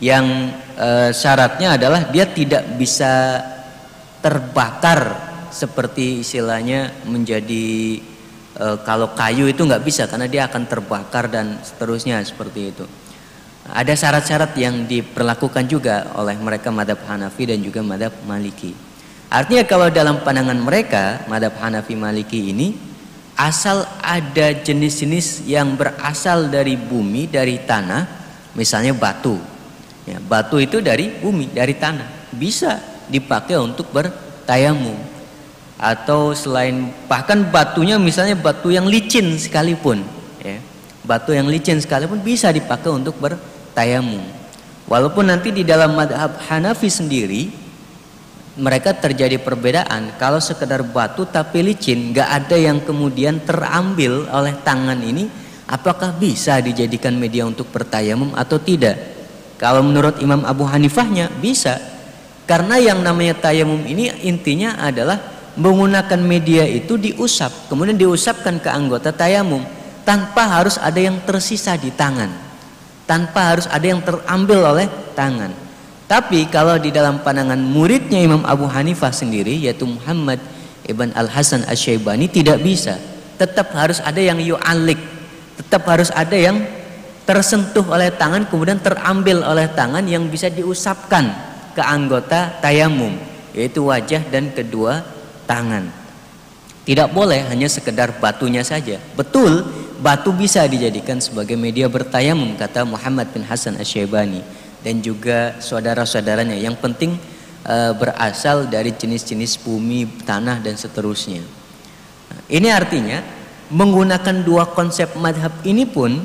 Yang 0.00 0.56
e, 0.72 0.88
syaratnya 1.12 1.76
adalah 1.76 2.08
dia 2.08 2.24
tidak 2.32 2.64
bisa 2.80 3.44
terbakar 4.24 5.27
seperti 5.50 6.22
istilahnya 6.22 6.92
menjadi 7.04 8.00
e, 8.56 8.66
kalau 8.84 9.12
kayu 9.12 9.48
itu 9.48 9.64
nggak 9.64 9.84
bisa 9.84 10.06
karena 10.06 10.26
dia 10.26 10.46
akan 10.46 10.68
terbakar 10.68 11.30
dan 11.30 11.58
seterusnya 11.62 12.20
seperti 12.22 12.60
itu. 12.74 12.84
Ada 13.68 13.92
syarat-syarat 13.92 14.56
yang 14.56 14.88
diperlakukan 14.88 15.68
juga 15.68 16.08
oleh 16.16 16.40
mereka 16.40 16.72
madhab 16.72 17.04
Hanafi 17.04 17.52
dan 17.52 17.60
juga 17.60 17.84
madhab 17.84 18.16
Maliki. 18.24 18.72
Artinya 19.28 19.60
kalau 19.68 19.92
dalam 19.92 20.24
pandangan 20.24 20.56
mereka 20.56 21.28
madhab 21.28 21.52
Hanafi 21.60 21.92
Maliki 21.92 22.48
ini 22.48 22.72
asal 23.36 23.84
ada 24.00 24.56
jenis-jenis 24.56 25.44
yang 25.44 25.76
berasal 25.76 26.48
dari 26.48 26.80
bumi 26.80 27.28
dari 27.28 27.60
tanah, 27.60 28.08
misalnya 28.56 28.96
batu. 28.96 29.36
Ya, 30.08 30.16
batu 30.16 30.56
itu 30.56 30.80
dari 30.80 31.12
bumi 31.12 31.52
dari 31.52 31.76
tanah 31.76 32.32
bisa 32.32 32.80
dipakai 33.12 33.60
untuk 33.60 33.92
bertayamum 33.92 34.96
atau 35.78 36.34
selain 36.34 36.90
bahkan 37.06 37.46
batunya 37.54 37.96
misalnya 37.96 38.34
batu 38.34 38.74
yang 38.74 38.90
licin 38.90 39.38
sekalipun 39.38 40.02
ya. 40.42 40.58
Batu 41.06 41.32
yang 41.32 41.46
licin 41.46 41.78
sekalipun 41.78 42.18
bisa 42.20 42.50
dipakai 42.50 42.90
untuk 42.90 43.14
bertayamum 43.22 44.20
walaupun 44.90 45.30
nanti 45.30 45.54
di 45.54 45.62
dalam 45.62 45.94
madhab 45.94 46.34
Hanafi 46.50 46.90
sendiri 46.90 47.42
mereka 48.58 48.90
terjadi 48.90 49.38
perbedaan 49.38 50.18
kalau 50.18 50.42
sekedar 50.42 50.82
batu 50.82 51.22
tapi 51.30 51.62
licin 51.62 52.10
nggak 52.10 52.28
ada 52.28 52.56
yang 52.58 52.82
kemudian 52.82 53.38
terambil 53.46 54.26
oleh 54.34 54.58
tangan 54.66 54.98
ini 54.98 55.30
apakah 55.68 56.16
bisa 56.16 56.58
dijadikan 56.58 57.14
media 57.14 57.44
untuk 57.44 57.68
bertayamum 57.68 58.32
atau 58.34 58.58
tidak? 58.58 58.96
Kalau 59.60 59.84
menurut 59.84 60.18
Imam 60.24 60.42
Abu 60.48 60.64
Hanifahnya 60.64 61.28
bisa. 61.38 61.76
Karena 62.48 62.80
yang 62.80 63.04
namanya 63.04 63.36
tayamum 63.36 63.84
ini 63.84 64.08
intinya 64.24 64.80
adalah 64.80 65.20
menggunakan 65.58 66.20
media 66.22 66.62
itu 66.64 66.94
diusap, 66.94 67.50
kemudian 67.66 67.98
diusapkan 67.98 68.62
ke 68.62 68.70
anggota 68.70 69.10
tayamum 69.10 69.60
tanpa 70.06 70.46
harus 70.46 70.78
ada 70.78 70.96
yang 70.96 71.18
tersisa 71.26 71.74
di 71.74 71.90
tangan, 71.90 72.30
tanpa 73.04 73.52
harus 73.52 73.66
ada 73.66 73.82
yang 73.82 74.00
terambil 74.00 74.62
oleh 74.62 74.86
tangan. 75.18 75.50
Tapi 76.08 76.48
kalau 76.48 76.80
di 76.80 76.88
dalam 76.88 77.20
pandangan 77.20 77.60
muridnya 77.60 78.22
Imam 78.24 78.40
Abu 78.48 78.64
Hanifah 78.64 79.12
sendiri 79.12 79.52
yaitu 79.60 79.84
Muhammad 79.84 80.40
Ibn 80.88 81.12
Al 81.12 81.28
Hasan 81.28 81.68
Asyaibani 81.68 82.30
tidak 82.32 82.64
bisa, 82.64 82.96
tetap 83.36 83.74
harus 83.76 84.00
ada 84.00 84.16
yang 84.16 84.40
yu'alik, 84.40 84.96
tetap 85.60 85.84
harus 85.84 86.08
ada 86.14 86.32
yang 86.32 86.64
tersentuh 87.28 87.84
oleh 87.92 88.08
tangan 88.08 88.48
kemudian 88.48 88.80
terambil 88.80 89.44
oleh 89.44 89.68
tangan 89.76 90.00
yang 90.08 90.24
bisa 90.32 90.48
diusapkan 90.48 91.28
ke 91.76 91.82
anggota 91.84 92.56
tayamum 92.64 93.12
yaitu 93.52 93.84
wajah 93.84 94.24
dan 94.32 94.48
kedua 94.48 95.17
tangan. 95.48 95.88
Tidak 96.84 97.08
boleh 97.12 97.48
hanya 97.48 97.68
sekedar 97.68 98.20
batunya 98.20 98.60
saja. 98.60 99.00
Betul, 99.16 99.64
batu 100.00 100.32
bisa 100.36 100.64
dijadikan 100.68 101.20
sebagai 101.20 101.56
media 101.56 101.88
bertayamum 101.88 102.56
kata 102.56 102.84
Muhammad 102.84 103.32
bin 103.32 103.44
Hasan 103.44 103.80
Asy-Syaibani 103.80 104.40
dan 104.84 105.00
juga 105.00 105.56
saudara-saudaranya. 105.60 106.56
Yang 106.56 106.76
penting 106.80 107.10
e, 107.64 107.76
berasal 107.96 108.68
dari 108.72 108.92
jenis-jenis 108.92 109.60
bumi, 109.60 110.24
tanah 110.24 110.64
dan 110.64 110.76
seterusnya. 110.80 111.44
Ini 112.48 112.68
artinya 112.72 113.20
menggunakan 113.68 114.44
dua 114.44 114.72
konsep 114.72 115.12
madhab 115.20 115.52
ini 115.68 115.84
pun 115.84 116.24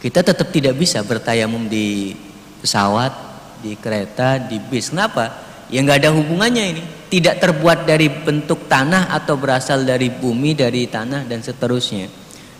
kita 0.00 0.24
tetap 0.24 0.48
tidak 0.48 0.80
bisa 0.80 1.04
bertayamum 1.04 1.68
di 1.68 2.16
pesawat, 2.64 3.12
di 3.60 3.76
kereta, 3.76 4.40
di 4.40 4.56
bis. 4.58 4.90
Kenapa? 4.90 5.51
Ya 5.72 5.80
nggak 5.80 6.04
ada 6.04 6.10
hubungannya 6.12 6.64
ini. 6.76 6.82
Tidak 7.08 7.40
terbuat 7.40 7.88
dari 7.88 8.12
bentuk 8.12 8.68
tanah 8.68 9.08
atau 9.08 9.40
berasal 9.40 9.88
dari 9.88 10.12
bumi, 10.12 10.52
dari 10.52 10.84
tanah 10.84 11.24
dan 11.24 11.40
seterusnya. 11.40 12.12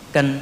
Kan 0.09 0.41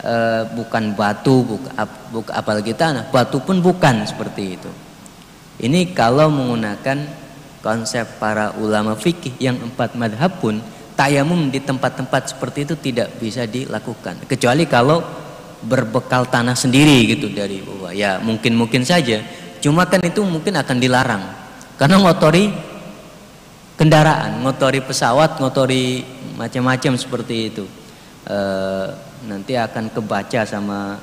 e, 0.00 0.14
bukan 0.56 0.96
batu, 0.96 1.44
bukan, 1.44 1.72
bukan 2.12 2.32
apalagi 2.32 2.72
tanah. 2.72 3.12
Batu 3.12 3.44
pun 3.44 3.60
bukan 3.60 4.08
seperti 4.08 4.56
itu. 4.56 4.70
Ini 5.60 5.92
kalau 5.92 6.32
menggunakan 6.32 7.26
konsep 7.60 8.16
para 8.16 8.56
ulama 8.56 8.96
fikih 8.96 9.36
yang 9.36 9.60
empat 9.60 9.92
madhab 9.96 10.40
pun 10.40 10.60
tayamum 10.96 11.52
di 11.52 11.60
tempat-tempat 11.60 12.32
seperti 12.32 12.64
itu 12.64 12.74
tidak 12.80 13.20
bisa 13.20 13.44
dilakukan 13.44 14.24
kecuali 14.24 14.64
kalau 14.64 15.04
berbekal 15.66 16.30
tanah 16.30 16.56
sendiri 16.56 17.04
gitu 17.10 17.28
dari 17.28 17.60
bawah 17.60 17.92
ya 17.92 18.16
mungkin 18.22 18.56
mungkin 18.56 18.86
saja 18.86 19.20
cuma 19.60 19.84
kan 19.84 20.00
itu 20.00 20.24
mungkin 20.24 20.56
akan 20.56 20.76
dilarang 20.80 21.22
karena 21.76 21.96
ngotori 22.00 22.52
kendaraan 23.76 24.40
ngotori 24.44 24.80
pesawat 24.80 25.40
ngotori 25.40 26.04
macam-macam 26.36 26.92
seperti 26.96 27.36
itu 27.52 27.64
e, 28.24 28.38
nanti 29.28 29.56
akan 29.56 29.92
kebaca 29.92 30.44
sama 30.44 31.00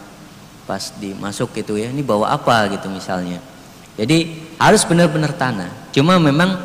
pas 0.65 0.93
dimasuk 0.97 1.53
gitu 1.57 1.77
ya 1.77 1.89
ini 1.93 2.01
bawa 2.01 2.33
apa 2.33 2.69
gitu 2.73 2.89
misalnya 2.89 3.53
jadi 3.93 4.25
harus 4.57 4.81
benar-benar 4.89 5.37
tanah. 5.37 5.69
Cuma 5.93 6.17
memang 6.17 6.57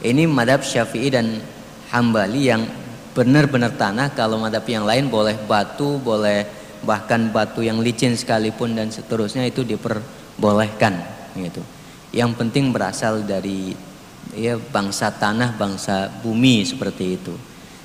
ini 0.00 0.24
madhab 0.24 0.64
syafi'i 0.64 1.12
dan 1.12 1.44
hambali 1.92 2.48
yang 2.48 2.64
benar-benar 3.12 3.76
tanah. 3.76 4.16
Kalau 4.16 4.40
madhab 4.40 4.64
yang 4.64 4.88
lain 4.88 5.12
boleh 5.12 5.36
batu, 5.44 6.00
boleh 6.00 6.48
bahkan 6.80 7.28
batu 7.28 7.60
yang 7.60 7.84
licin 7.84 8.16
sekalipun 8.16 8.72
dan 8.72 8.88
seterusnya 8.88 9.44
itu 9.44 9.60
diperbolehkan 9.60 10.96
gitu. 11.36 11.60
Yang 12.10 12.30
penting 12.38 12.74
berasal 12.74 13.22
dari 13.22 13.74
ya 14.34 14.58
bangsa 14.58 15.10
tanah, 15.14 15.54
bangsa 15.54 16.10
bumi 16.22 16.66
seperti 16.66 17.04
itu. 17.18 17.34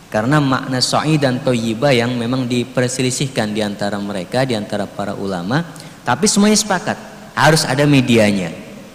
Karena 0.10 0.40
makna 0.40 0.80
so'i 0.80 1.20
dan 1.20 1.42
toyiba 1.42 1.92
yang 1.92 2.16
memang 2.16 2.48
diperselisihkan 2.48 3.52
di 3.52 3.62
antara 3.66 4.00
mereka, 4.00 4.48
di 4.48 4.56
antara 4.56 4.88
para 4.88 5.12
ulama, 5.18 5.66
tapi 6.06 6.30
semuanya 6.30 6.56
sepakat 6.56 6.98
harus 7.36 7.68
ada 7.68 7.84
medianya 7.84 8.54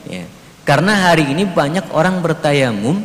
ya. 0.09 0.25
Karena 0.65 1.11
hari 1.11 1.29
ini 1.29 1.45
banyak 1.45 1.93
orang 1.93 2.23
bertayamum 2.23 3.03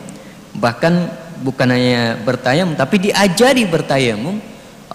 bahkan 0.55 1.11
bukan 1.43 1.67
hanya 1.67 2.15
bertayamum 2.23 2.79
tapi 2.79 3.09
diajari 3.09 3.67
bertayamum 3.67 4.39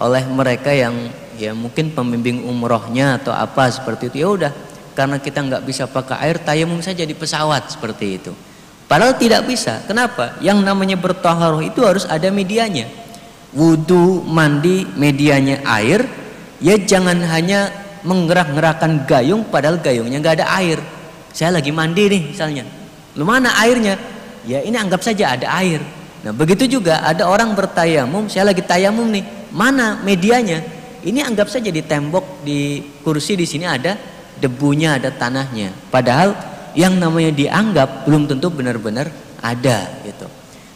oleh 0.01 0.23
mereka 0.25 0.73
yang 0.73 0.95
ya 1.37 1.53
mungkin 1.53 1.93
pembimbing 1.93 2.41
umrohnya 2.41 3.21
atau 3.21 3.29
apa 3.29 3.69
seperti 3.69 4.09
itu 4.09 4.17
ya 4.25 4.29
udah 4.33 4.51
karena 4.93 5.17
kita 5.17 5.39
nggak 5.41 5.63
bisa 5.63 5.87
pakai 5.87 6.17
air 6.27 6.37
tayamum 6.41 6.79
saja 6.83 7.03
di 7.05 7.15
pesawat 7.15 7.71
seperti 7.71 8.05
itu 8.19 8.31
padahal 8.85 9.15
tidak 9.15 9.47
bisa 9.47 9.83
kenapa 9.87 10.39
yang 10.43 10.59
namanya 10.59 10.99
bertaharoh 10.99 11.63
itu 11.63 11.83
harus 11.83 12.03
ada 12.07 12.27
medianya 12.29 12.87
wudhu 13.55 14.23
mandi 14.27 14.87
medianya 14.95 15.63
air 15.67 16.07
ya 16.59 16.75
jangan 16.79 17.19
hanya 17.23 17.71
menggerak-gerakkan 18.01 19.05
gayung 19.05 19.47
padahal 19.47 19.79
gayungnya 19.79 20.17
nggak 20.19 20.37
ada 20.41 20.47
air 20.59 20.79
saya 21.31 21.55
lagi 21.55 21.71
mandi 21.71 22.03
nih 22.11 22.21
misalnya. 22.35 22.63
Lu 23.15 23.23
mana 23.23 23.55
airnya? 23.63 23.95
Ya 24.43 24.59
ini 24.63 24.75
anggap 24.75 24.99
saja 25.03 25.35
ada 25.39 25.47
air. 25.63 25.79
Nah 26.21 26.35
begitu 26.35 26.67
juga 26.67 27.01
ada 27.01 27.25
orang 27.25 27.55
bertayamum, 27.55 28.27
saya 28.27 28.51
lagi 28.51 28.61
tayamum 28.61 29.07
nih. 29.09 29.51
Mana 29.51 29.99
medianya? 30.03 30.63
Ini 31.01 31.25
anggap 31.25 31.49
saja 31.49 31.73
di 31.73 31.81
tembok, 31.81 32.45
di 32.45 32.83
kursi 33.01 33.33
di 33.33 33.47
sini 33.47 33.65
ada 33.65 33.97
debunya, 34.41 34.97
ada 34.97 35.13
tanahnya. 35.13 35.69
Padahal 35.93 36.33
yang 36.73 36.97
namanya 36.97 37.31
dianggap 37.31 38.09
belum 38.09 38.25
tentu 38.25 38.49
benar-benar 38.49 39.13
ada 39.39 39.87
gitu. 40.03 40.27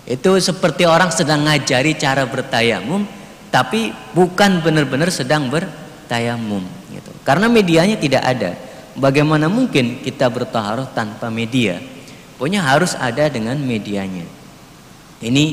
Itu 0.06 0.38
seperti 0.38 0.86
orang 0.86 1.10
sedang 1.10 1.50
ngajari 1.50 1.98
cara 1.98 2.30
bertayamum, 2.30 3.10
tapi 3.50 3.90
bukan 4.14 4.62
benar-benar 4.62 5.10
sedang 5.10 5.50
bertayamum 5.50 6.62
gitu. 6.94 7.12
Karena 7.26 7.50
medianya 7.50 7.98
tidak 7.98 8.22
ada. 8.22 8.54
Bagaimana 8.96 9.50
mungkin 9.52 10.00
kita 10.06 10.30
bertaharuh 10.30 10.94
tanpa 10.94 11.28
media? 11.34 11.82
Pokoknya 12.38 12.64
harus 12.64 12.96
ada 12.96 13.28
dengan 13.28 13.58
medianya. 13.60 14.24
Ini 15.24 15.46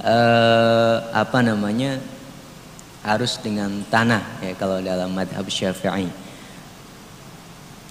eh, 0.00 0.96
apa 1.12 1.38
namanya? 1.44 2.00
Harus 3.04 3.36
dengan 3.36 3.84
tanah 3.92 4.40
ya 4.40 4.56
kalau 4.56 4.80
dalam 4.80 5.12
madhab 5.12 5.44
syafi'i. 5.44 6.08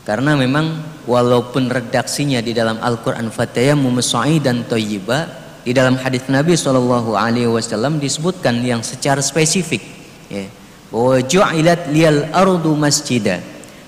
Karena 0.04 0.36
memang 0.36 0.84
walaupun 1.08 1.72
redaksinya 1.72 2.44
di 2.44 2.52
dalam 2.52 2.76
Al-Quran 2.84 3.32
Fatayamum 3.32 4.04
dan 4.44 4.68
Toyiba 4.68 5.32
di 5.64 5.72
dalam 5.72 5.96
hadis 5.96 6.28
Nabi 6.28 6.60
Shallallahu 6.60 7.16
Alaihi 7.16 7.48
Wasallam 7.48 8.04
disebutkan 8.04 8.60
yang 8.68 8.84
secara 8.84 9.24
spesifik 9.24 9.80
ya, 10.28 10.44
bahwa 10.92 11.24
ju'ilat 11.24 11.88
lial 11.96 12.28
ardu 12.36 12.76
masjidah 12.76 13.40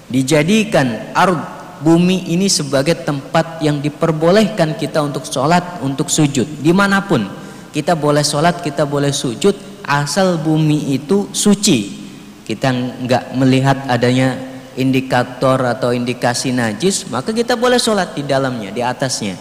dijadikan 0.08 1.12
ard 1.12 1.56
bumi 1.84 2.32
ini 2.32 2.48
sebagai 2.48 3.04
tempat 3.04 3.60
yang 3.60 3.84
diperbolehkan 3.84 4.80
kita 4.80 5.04
untuk 5.04 5.28
sholat 5.28 5.84
untuk 5.84 6.08
sujud. 6.08 6.48
Di 6.64 6.72
mana 6.72 7.04
pun 7.04 7.28
kita 7.76 7.92
boleh 8.00 8.24
sholat 8.24 8.64
kita 8.64 8.88
boleh 8.88 9.12
sujud 9.12 9.84
asal 9.84 10.40
bumi 10.40 10.96
itu 10.96 11.28
suci. 11.36 12.08
Kita 12.48 12.72
nggak 13.04 13.36
melihat 13.36 13.84
adanya 13.92 14.55
indikator 14.76 15.60
atau 15.64 15.96
indikasi 15.96 16.52
najis 16.52 17.08
maka 17.08 17.32
kita 17.32 17.56
boleh 17.56 17.80
sholat 17.80 18.16
di 18.16 18.24
dalamnya 18.24 18.72
di 18.72 18.84
atasnya 18.84 19.36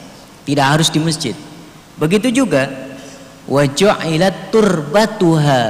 tidak 0.46 0.66
harus 0.78 0.88
di 0.90 0.98
masjid 1.02 1.34
begitu 1.98 2.42
juga 2.42 2.70
waju'ilat 3.46 4.54
turbatuha 4.54 5.62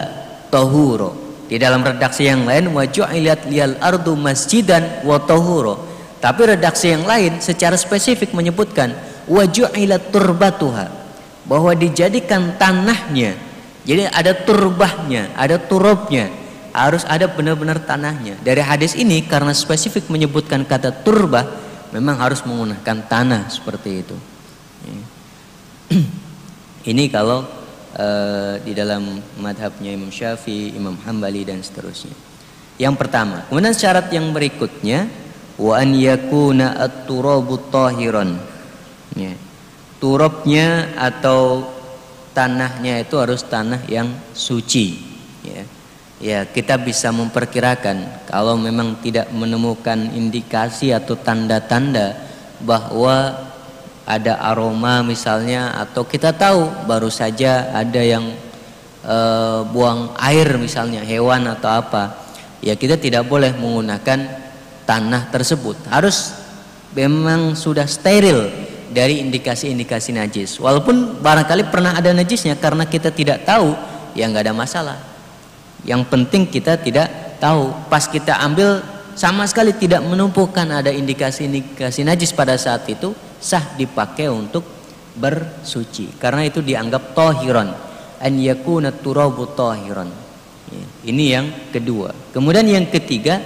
tahuro 0.52 1.24
di 1.44 1.60
dalam 1.60 1.84
redaksi 1.84 2.24
yang 2.24 2.48
lain 2.48 2.72
waju'ilat 2.72 3.46
liyal 3.46 3.76
ardu 3.78 4.16
masjidan 4.16 5.04
wa 5.04 5.20
tahuro. 5.20 5.92
Tapi 6.18 6.56
redaksi 6.56 6.96
yang 6.96 7.04
lain 7.04 7.36
secara 7.44 7.76
spesifik 7.76 8.32
menyebutkan 8.32 8.96
waju'ilat 9.28 10.08
turbatuha 10.08 10.88
bahwa 11.44 11.76
dijadikan 11.76 12.56
tanahnya. 12.56 13.36
Jadi 13.84 14.08
ada 14.08 14.32
turbahnya, 14.32 15.36
ada 15.36 15.60
turubnya, 15.60 16.32
harus 16.74 17.06
ada 17.06 17.30
benar-benar 17.30 17.78
tanahnya. 17.86 18.34
Dari 18.42 18.58
hadis 18.58 18.98
ini 18.98 19.22
karena 19.22 19.54
spesifik 19.54 20.10
menyebutkan 20.10 20.66
kata 20.66 20.90
turbah, 21.06 21.46
memang 21.94 22.18
harus 22.18 22.42
menggunakan 22.42 23.06
tanah 23.06 23.46
seperti 23.46 24.02
itu. 24.02 24.16
Ini 26.90 27.04
kalau 27.08 27.46
uh, 27.96 28.54
di 28.60 28.72
dalam 28.76 29.22
madhabnya 29.40 29.94
Imam 29.94 30.10
Syafi'i, 30.10 30.74
Imam 30.76 30.98
Hambali 31.06 31.46
dan 31.46 31.62
seterusnya. 31.62 32.12
Yang 32.76 32.94
pertama, 32.98 33.46
kemudian 33.46 33.72
syarat 33.76 34.10
yang 34.10 34.34
berikutnya 34.34 35.06
wa 35.54 35.78
an 35.78 35.94
yakuna 35.94 36.74
at-turabu 36.74 37.70
tahiran. 37.70 38.34
Ya. 39.14 39.38
Turabnya 40.02 40.92
atau 40.98 41.70
tanahnya 42.34 43.06
itu 43.06 43.14
harus 43.16 43.46
tanah 43.46 43.86
yang 43.86 44.10
suci. 44.34 44.98
Ya. 45.46 45.62
Ya, 46.22 46.46
kita 46.46 46.78
bisa 46.78 47.10
memperkirakan 47.10 48.26
kalau 48.28 48.54
memang 48.54 48.98
tidak 49.02 49.30
menemukan 49.34 49.98
indikasi 50.14 50.94
atau 50.94 51.18
tanda-tanda 51.18 52.18
bahwa 52.62 53.34
ada 54.04 54.36
aroma 54.52 55.00
misalnya 55.00 55.72
atau 55.80 56.04
kita 56.04 56.36
tahu 56.36 56.84
baru 56.84 57.08
saja 57.08 57.72
ada 57.72 58.02
yang 58.04 58.36
e, 59.00 59.16
buang 59.72 60.12
air 60.20 60.60
misalnya 60.60 61.00
hewan 61.00 61.48
atau 61.48 61.72
apa 61.72 62.12
ya 62.60 62.76
kita 62.76 63.00
tidak 63.00 63.24
boleh 63.24 63.56
menggunakan 63.56 64.44
tanah 64.84 65.32
tersebut. 65.32 65.88
Harus 65.88 66.36
memang 66.92 67.56
sudah 67.56 67.88
steril 67.88 68.52
dari 68.92 69.24
indikasi-indikasi 69.24 70.12
najis. 70.12 70.60
Walaupun 70.60 71.24
barangkali 71.24 71.72
pernah 71.72 71.96
ada 71.96 72.12
najisnya 72.12 72.60
karena 72.60 72.84
kita 72.84 73.08
tidak 73.08 73.48
tahu 73.48 73.72
ya 74.12 74.28
nggak 74.28 74.52
ada 74.52 74.54
masalah 74.54 75.13
yang 75.84 76.02
penting 76.08 76.48
kita 76.48 76.80
tidak 76.80 77.38
tahu. 77.38 77.68
Pas 77.92 78.08
kita 78.08 78.40
ambil 78.40 78.80
sama 79.14 79.44
sekali 79.44 79.76
tidak 79.76 80.00
menumpukan 80.02 80.64
ada 80.66 80.90
indikasi-indikasi 80.90 82.02
najis 82.02 82.32
pada 82.32 82.56
saat 82.56 82.88
itu 82.88 83.12
sah 83.38 83.76
dipakai 83.76 84.32
untuk 84.32 84.64
bersuci. 85.14 86.16
Karena 86.16 86.48
itu 86.48 86.64
dianggap 86.64 87.12
tohiron. 87.12 87.70
An 88.18 88.32
yakuna 88.40 88.90
turabu 88.90 89.52
tohiron. 89.52 90.08
Ya, 90.72 90.86
ini 91.04 91.24
yang 91.36 91.46
kedua. 91.68 92.16
Kemudian 92.32 92.64
yang 92.64 92.88
ketiga 92.88 93.44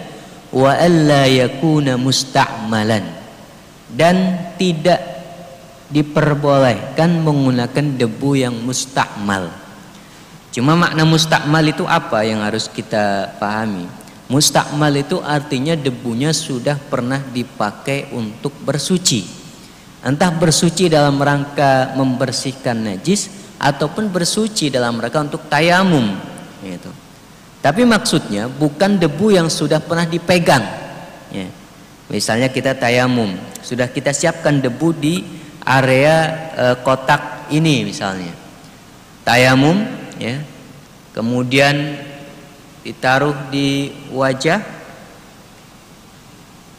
wa 0.55 0.73
alla 0.79 1.27
yakuna 1.27 1.99
musta'malan. 1.99 3.19
Dan 3.89 4.17
tidak 4.61 5.01
diperbolehkan 5.89 7.25
menggunakan 7.25 7.97
debu 7.97 8.31
yang 8.37 8.55
musta'mal 8.61 9.68
Cuma 10.53 10.75
makna 10.75 11.05
mustakmal 11.05 11.65
itu 11.65 11.85
apa 11.85 12.25
yang 12.25 12.41
harus 12.41 12.67
kita 12.69 13.37
pahami? 13.37 13.85
Mustakmal 14.29 14.93
itu 14.93 15.21
artinya 15.25 15.73
debunya 15.73 16.37
sudah 16.37 16.77
pernah 16.77 17.21
dipakai 17.21 18.13
untuk 18.13 18.53
bersuci. 18.61 19.25
Entah 20.05 20.31
bersuci 20.31 20.93
dalam 20.93 21.17
rangka 21.17 21.97
membersihkan 21.97 22.77
najis 22.77 23.33
ataupun 23.59 24.13
bersuci 24.13 24.71
dalam 24.71 25.01
rangka 25.01 25.21
untuk 25.25 25.43
tayamum 25.51 26.15
gitu. 26.63 26.93
Tapi 27.59 27.83
maksudnya 27.83 28.47
bukan 28.47 29.03
debu 29.03 29.35
yang 29.35 29.51
sudah 29.51 29.83
pernah 29.83 30.07
dipegang. 30.07 30.63
Ya. 31.35 31.51
Misalnya 32.09 32.49
kita 32.49 32.73
tayamum, 32.73 33.37
sudah 33.61 33.91
kita 33.91 34.17
siapkan 34.17 34.65
debu 34.65 34.97
di 34.97 35.21
area 35.61 36.17
e, 36.57 36.65
kotak 36.81 37.53
ini 37.53 37.85
misalnya. 37.85 38.33
Tayamum, 39.29 39.85
ya. 40.19 40.43
Kemudian 41.17 41.99
ditaruh 42.85 43.51
di 43.51 43.91
wajah. 44.15 44.63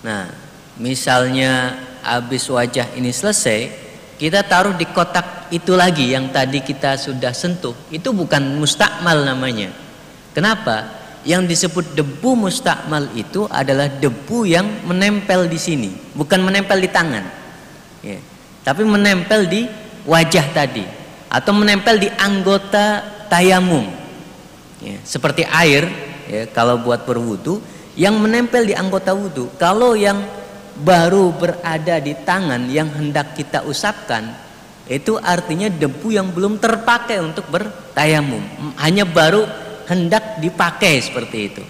Nah, 0.05 0.31
misalnya 0.79 1.75
habis 2.03 2.47
wajah 2.47 2.87
ini 2.95 3.11
selesai, 3.11 3.67
kita 4.15 4.47
taruh 4.47 4.75
di 4.75 4.87
kotak 4.87 5.51
itu 5.51 5.75
lagi 5.75 6.15
yang 6.15 6.31
tadi 6.31 6.63
kita 6.63 6.95
sudah 6.95 7.35
sentuh. 7.35 7.75
Itu 7.91 8.15
bukan 8.15 8.55
mustakmal 8.55 9.27
namanya 9.27 9.89
Kenapa? 10.33 10.87
Yang 11.27 11.43
disebut 11.51 11.85
debu 11.99 12.47
mustakmal 12.47 13.11
itu 13.11 13.43
adalah 13.51 13.91
debu 13.91 14.47
yang 14.47 14.87
menempel 14.87 15.51
di 15.51 15.59
sini, 15.59 15.91
bukan 16.15 16.39
menempel 16.39 16.79
di 16.79 16.87
tangan. 16.87 17.25
Ya. 17.99 18.23
Tapi 18.63 18.87
menempel 18.87 19.49
di 19.51 19.67
wajah 20.07 20.45
tadi 20.55 20.85
atau 21.27 21.51
menempel 21.51 21.99
di 21.99 22.07
anggota 22.07 23.03
tayamum. 23.29 23.85
Ya. 24.83 24.97
Seperti 25.05 25.45
air 25.45 25.85
ya, 26.27 26.49
kalau 26.51 26.81
buat 26.81 27.05
berwudu 27.07 27.61
yang 27.99 28.17
menempel 28.19 28.65
di 28.65 28.75
anggota 28.75 29.15
wudu. 29.15 29.51
Kalau 29.59 29.95
yang 29.95 30.23
baru 30.79 31.35
berada 31.35 31.99
di 31.99 32.15
tangan 32.15 32.71
yang 32.71 32.87
hendak 32.95 33.35
kita 33.35 33.67
usapkan 33.67 34.31
itu 34.89 35.19
artinya 35.21 35.69
debu 35.69 36.09
yang 36.09 36.33
belum 36.33 36.57
terpakai 36.57 37.21
untuk 37.21 37.45
bertayamum. 37.51 38.41
Hanya 38.79 39.05
baru 39.05 39.45
hendak 39.85 40.41
dipakai 40.41 40.97
seperti 41.03 41.37
itu. 41.45 41.63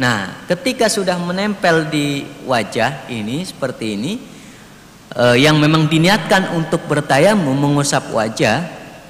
Nah, 0.00 0.46
ketika 0.48 0.90
sudah 0.90 1.14
menempel 1.20 1.86
di 1.86 2.24
wajah 2.48 3.06
ini 3.12 3.44
seperti 3.44 3.94
ini, 3.94 4.12
eh, 5.12 5.36
yang 5.38 5.60
memang 5.60 5.86
diniatkan 5.86 6.56
untuk 6.56 6.88
bertayamum 6.88 7.54
mengusap 7.54 8.10
wajah, 8.10 8.64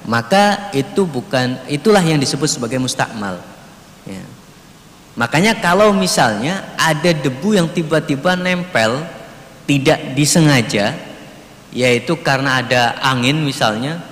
maka 0.05 0.69
itu 0.77 1.09
bukan 1.09 1.57
itulah 1.69 2.05
yang 2.05 2.21
disebut 2.21 2.49
sebagai 2.49 2.77
mustakmal. 2.77 3.41
Ya. 4.05 4.21
Makanya 5.17 5.57
kalau 5.63 5.95
misalnya 5.97 6.77
ada 6.77 7.15
debu 7.15 7.57
yang 7.57 7.69
tiba-tiba 7.73 8.37
nempel 8.37 9.01
tidak 9.65 10.13
disengaja, 10.13 10.93
yaitu 11.73 12.13
karena 12.21 12.61
ada 12.61 13.01
angin 13.01 13.41
misalnya, 13.41 14.03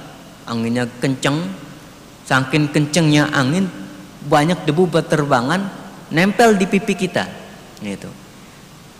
anginnya 0.48 0.88
kenceng, 1.02 1.44
saking 2.24 2.72
kencengnya 2.72 3.28
angin 3.35 3.68
banyak 4.24 4.57
debu 4.64 4.88
berterbangan 4.88 5.68
nempel 6.09 6.57
di 6.57 6.64
pipi 6.64 6.94
kita 6.96 7.28
gitu. 7.83 8.09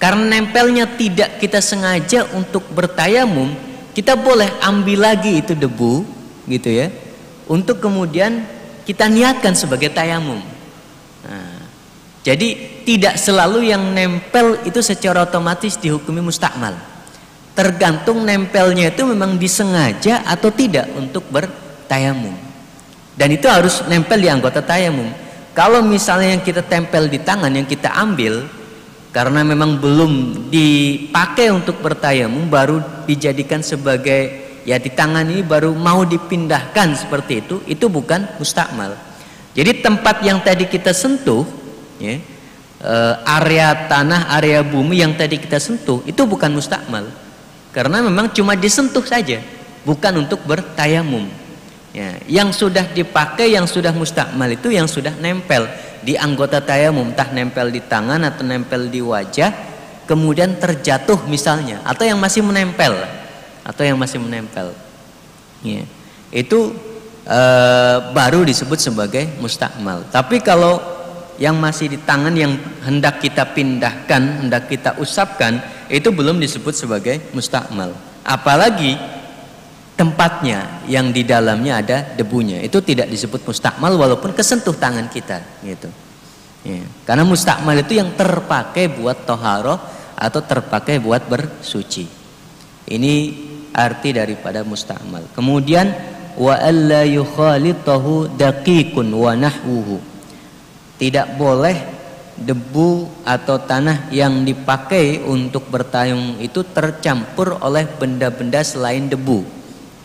Karena 0.03 0.35
nempelnya 0.35 0.91
tidak 0.99 1.39
kita 1.39 1.63
sengaja 1.63 2.27
untuk 2.35 2.67
bertayamum, 2.75 3.55
kita 3.95 4.19
boleh 4.19 4.51
ambil 4.59 5.15
lagi 5.15 5.39
itu 5.39 5.55
debu 5.55 6.22
gitu 6.47 6.69
ya. 6.71 6.91
Untuk 7.47 7.83
kemudian 7.83 8.47
kita 8.83 9.07
niatkan 9.07 9.55
sebagai 9.55 9.91
tayamum. 9.91 10.41
Nah, 11.23 11.63
jadi 12.23 12.49
tidak 12.87 13.19
selalu 13.19 13.71
yang 13.71 13.83
nempel 13.95 14.59
itu 14.63 14.79
secara 14.83 15.27
otomatis 15.27 15.79
dihukumi 15.79 16.23
mustakmal. 16.23 16.75
Tergantung 17.53 18.25
nempelnya 18.25 18.95
itu 18.95 19.03
memang 19.05 19.37
disengaja 19.37 20.25
atau 20.25 20.49
tidak 20.49 20.89
untuk 20.97 21.27
bertayamum. 21.29 22.33
Dan 23.13 23.29
itu 23.37 23.45
harus 23.45 23.85
nempel 23.91 24.25
di 24.25 24.31
anggota 24.31 24.65
tayamum. 24.65 25.13
Kalau 25.53 25.85
misalnya 25.85 26.33
yang 26.33 26.43
kita 26.43 26.65
tempel 26.65 27.13
di 27.13 27.21
tangan 27.21 27.53
yang 27.53 27.69
kita 27.69 27.93
ambil 27.93 28.49
karena 29.13 29.45
memang 29.45 29.77
belum 29.77 30.47
dipakai 30.49 31.53
untuk 31.53 31.85
bertayamum 31.85 32.49
baru 32.49 32.81
dijadikan 33.05 33.61
sebagai 33.61 34.52
ya 34.63 34.79
di 34.79 34.91
tangan 34.91 35.27
ini 35.27 35.43
baru 35.43 35.75
mau 35.75 36.07
dipindahkan 36.07 36.95
seperti 36.99 37.43
itu 37.47 37.57
itu 37.67 37.87
bukan 37.87 38.27
mustakmal. 38.39 38.95
Jadi 39.53 39.85
tempat 39.85 40.25
yang 40.25 40.41
tadi 40.41 40.65
kita 40.65 40.97
sentuh 40.97 41.45
ya, 42.01 42.17
eh, 42.83 43.15
area 43.29 43.87
tanah, 43.87 44.33
area 44.41 44.65
bumi 44.65 45.05
yang 45.05 45.13
tadi 45.13 45.37
kita 45.37 45.61
sentuh 45.61 46.01
itu 46.09 46.25
bukan 46.25 46.57
mustakmal. 46.57 47.05
Karena 47.73 48.05
memang 48.05 48.29
cuma 48.33 48.53
disentuh 48.53 49.05
saja, 49.05 49.41
bukan 49.85 50.25
untuk 50.25 50.45
bertayamum. 50.45 51.25
Ya, 51.93 52.17
yang 52.25 52.57
sudah 52.57 52.89
dipakai, 52.89 53.53
yang 53.53 53.69
sudah 53.69 53.93
mustakmal 53.93 54.49
itu 54.49 54.73
yang 54.73 54.89
sudah 54.89 55.13
nempel 55.21 55.69
di 56.01 56.17
anggota 56.17 56.65
tayamum, 56.65 57.13
entah 57.13 57.29
nempel 57.29 57.69
di 57.69 57.85
tangan 57.85 58.25
atau 58.25 58.41
nempel 58.49 58.89
di 58.89 59.05
wajah, 59.05 59.53
kemudian 60.09 60.57
terjatuh 60.57 61.21
misalnya, 61.29 61.85
atau 61.85 62.09
yang 62.09 62.17
masih 62.17 62.41
menempel, 62.41 62.97
atau 63.63 63.83
yang 63.87 63.99
masih 63.99 64.19
menempel. 64.19 64.75
Ya, 65.63 65.87
itu 66.35 66.75
e, 67.27 67.41
baru 68.11 68.43
disebut 68.43 68.79
sebagai 68.83 69.31
mustakmal. 69.39 70.03
Tapi 70.11 70.43
kalau 70.43 70.83
yang 71.39 71.59
masih 71.59 71.91
di 71.91 71.99
tangan 72.03 72.35
yang 72.35 72.59
hendak 72.83 73.23
kita 73.23 73.47
pindahkan, 73.55 74.47
hendak 74.47 74.67
kita 74.71 74.99
usapkan, 74.99 75.63
itu 75.87 76.11
belum 76.11 76.39
disebut 76.39 76.75
sebagai 76.75 77.19
mustakmal. 77.35 77.95
Apalagi 78.23 78.95
tempatnya 80.03 80.83
yang 80.89 81.13
di 81.13 81.23
dalamnya 81.23 81.79
ada 81.79 81.99
debunya 82.17 82.65
itu 82.65 82.81
tidak 82.81 83.07
disebut 83.13 83.45
mustakmal 83.45 83.93
walaupun 83.95 84.33
kesentuh 84.33 84.73
tangan 84.75 85.07
kita 85.13 85.61
gitu 85.63 85.89
ya. 86.65 86.83
karena 87.05 87.23
mustakmal 87.29 87.77
itu 87.77 88.01
yang 88.01 88.11
terpakai 88.17 88.89
buat 88.89 89.29
toharoh 89.29 89.79
atau 90.17 90.41
terpakai 90.41 90.97
buat 90.97 91.29
bersuci 91.29 92.09
ini 92.89 93.15
arti 93.73 94.13
daripada 94.15 94.63
mustakmal 94.63 95.25
kemudian 95.33 95.93
wa 96.37 96.57
alla 96.57 97.05
yukhalitahu 97.05 98.37
daqiqun 98.41 99.09
wa 99.13 99.33
nahwuhu. 99.37 100.01
Tidak 100.97 101.35
boleh 101.35 101.77
debu 102.39 103.11
atau 103.27 103.61
tanah 103.61 104.09
yang 104.09 104.47
dipakai 104.47 105.21
untuk 105.21 105.69
bertayung 105.69 106.41
itu 106.41 106.65
tercampur 106.65 107.61
oleh 107.61 107.85
benda-benda 107.85 108.65
selain 108.65 109.05
debu 109.05 109.45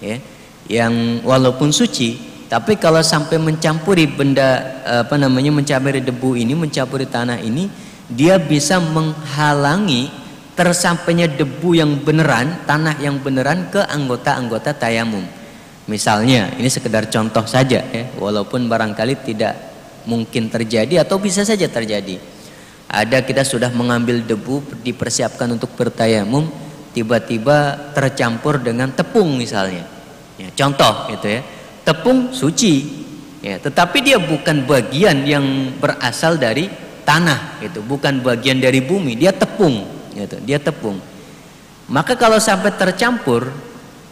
ya 0.03 0.19
yang 0.67 1.23
walaupun 1.23 1.71
suci 1.71 2.19
tapi 2.51 2.75
kalau 2.75 2.99
sampai 2.99 3.39
mencampuri 3.39 4.11
benda 4.11 4.59
apa 4.83 5.15
namanya 5.15 5.55
mencampuri 5.55 6.03
debu 6.03 6.35
ini 6.35 6.51
mencampuri 6.51 7.07
tanah 7.07 7.39
ini 7.39 7.71
dia 8.11 8.35
bisa 8.35 8.79
menghalangi 8.83 10.11
tersampainya 10.57 11.29
debu 11.29 11.77
yang 11.77 12.01
beneran 12.01 12.65
tanah 12.65 12.97
yang 12.97 13.21
beneran 13.21 13.69
ke 13.69 13.79
anggota-anggota 13.85 14.73
tayamum 14.73 15.21
misalnya 15.85 16.51
ini 16.57 16.67
sekedar 16.67 17.07
contoh 17.13 17.45
saja 17.45 17.85
ya 17.85 18.03
walaupun 18.17 18.65
barangkali 18.65 19.21
tidak 19.21 19.53
mungkin 20.09 20.49
terjadi 20.49 21.05
atau 21.05 21.21
bisa 21.21 21.45
saja 21.45 21.69
terjadi 21.69 22.17
ada 22.87 23.19
kita 23.19 23.43
sudah 23.43 23.67
mengambil 23.75 24.23
debu 24.23 24.63
dipersiapkan 24.79 25.51
untuk 25.51 25.75
bertayamum 25.75 26.47
tiba-tiba 26.95 27.91
tercampur 27.91 28.63
dengan 28.63 28.87
tepung 28.95 29.35
misalnya. 29.35 29.83
Ya, 30.39 30.47
contoh 30.55 31.11
gitu 31.11 31.27
ya. 31.27 31.41
Tepung 31.83 32.31
suci. 32.31 33.05
Ya, 33.43 33.61
tetapi 33.61 34.01
dia 34.01 34.17
bukan 34.17 34.65
bagian 34.65 35.21
yang 35.27 35.77
berasal 35.77 36.41
dari 36.41 36.71
tanah 37.05 37.61
gitu, 37.61 37.85
bukan 37.85 38.19
bagian 38.25 38.57
dari 38.57 38.81
bumi, 38.81 39.13
dia 39.13 39.29
tepung 39.31 39.85
gitu, 40.17 40.37
dia 40.41 40.57
tepung. 40.57 40.97
Maka 41.87 42.19
kalau 42.19 42.41
sampai 42.41 42.75
tercampur 42.75 43.47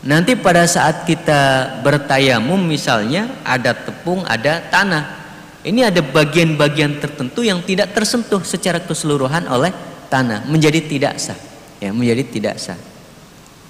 nanti 0.06 0.38
pada 0.38 0.64
saat 0.70 1.04
kita 1.04 1.82
bertayamum 1.84 2.62
misalnya 2.62 3.28
ada 3.44 3.76
tepung, 3.76 4.24
ada 4.24 4.64
tanah. 4.72 5.26
Ini 5.66 5.90
ada 5.90 6.00
bagian-bagian 6.06 7.02
tertentu 7.02 7.42
yang 7.42 7.60
tidak 7.66 7.92
tersentuh 7.98 8.40
secara 8.46 8.78
keseluruhan 8.78 9.50
oleh 9.50 9.74
tanah, 10.14 10.46
menjadi 10.46 10.80
tidak 10.86 11.18
sah. 11.18 11.38
Ya 11.82 11.90
menjadi 11.90 12.24
tidak 12.24 12.56
sah. 12.62 12.78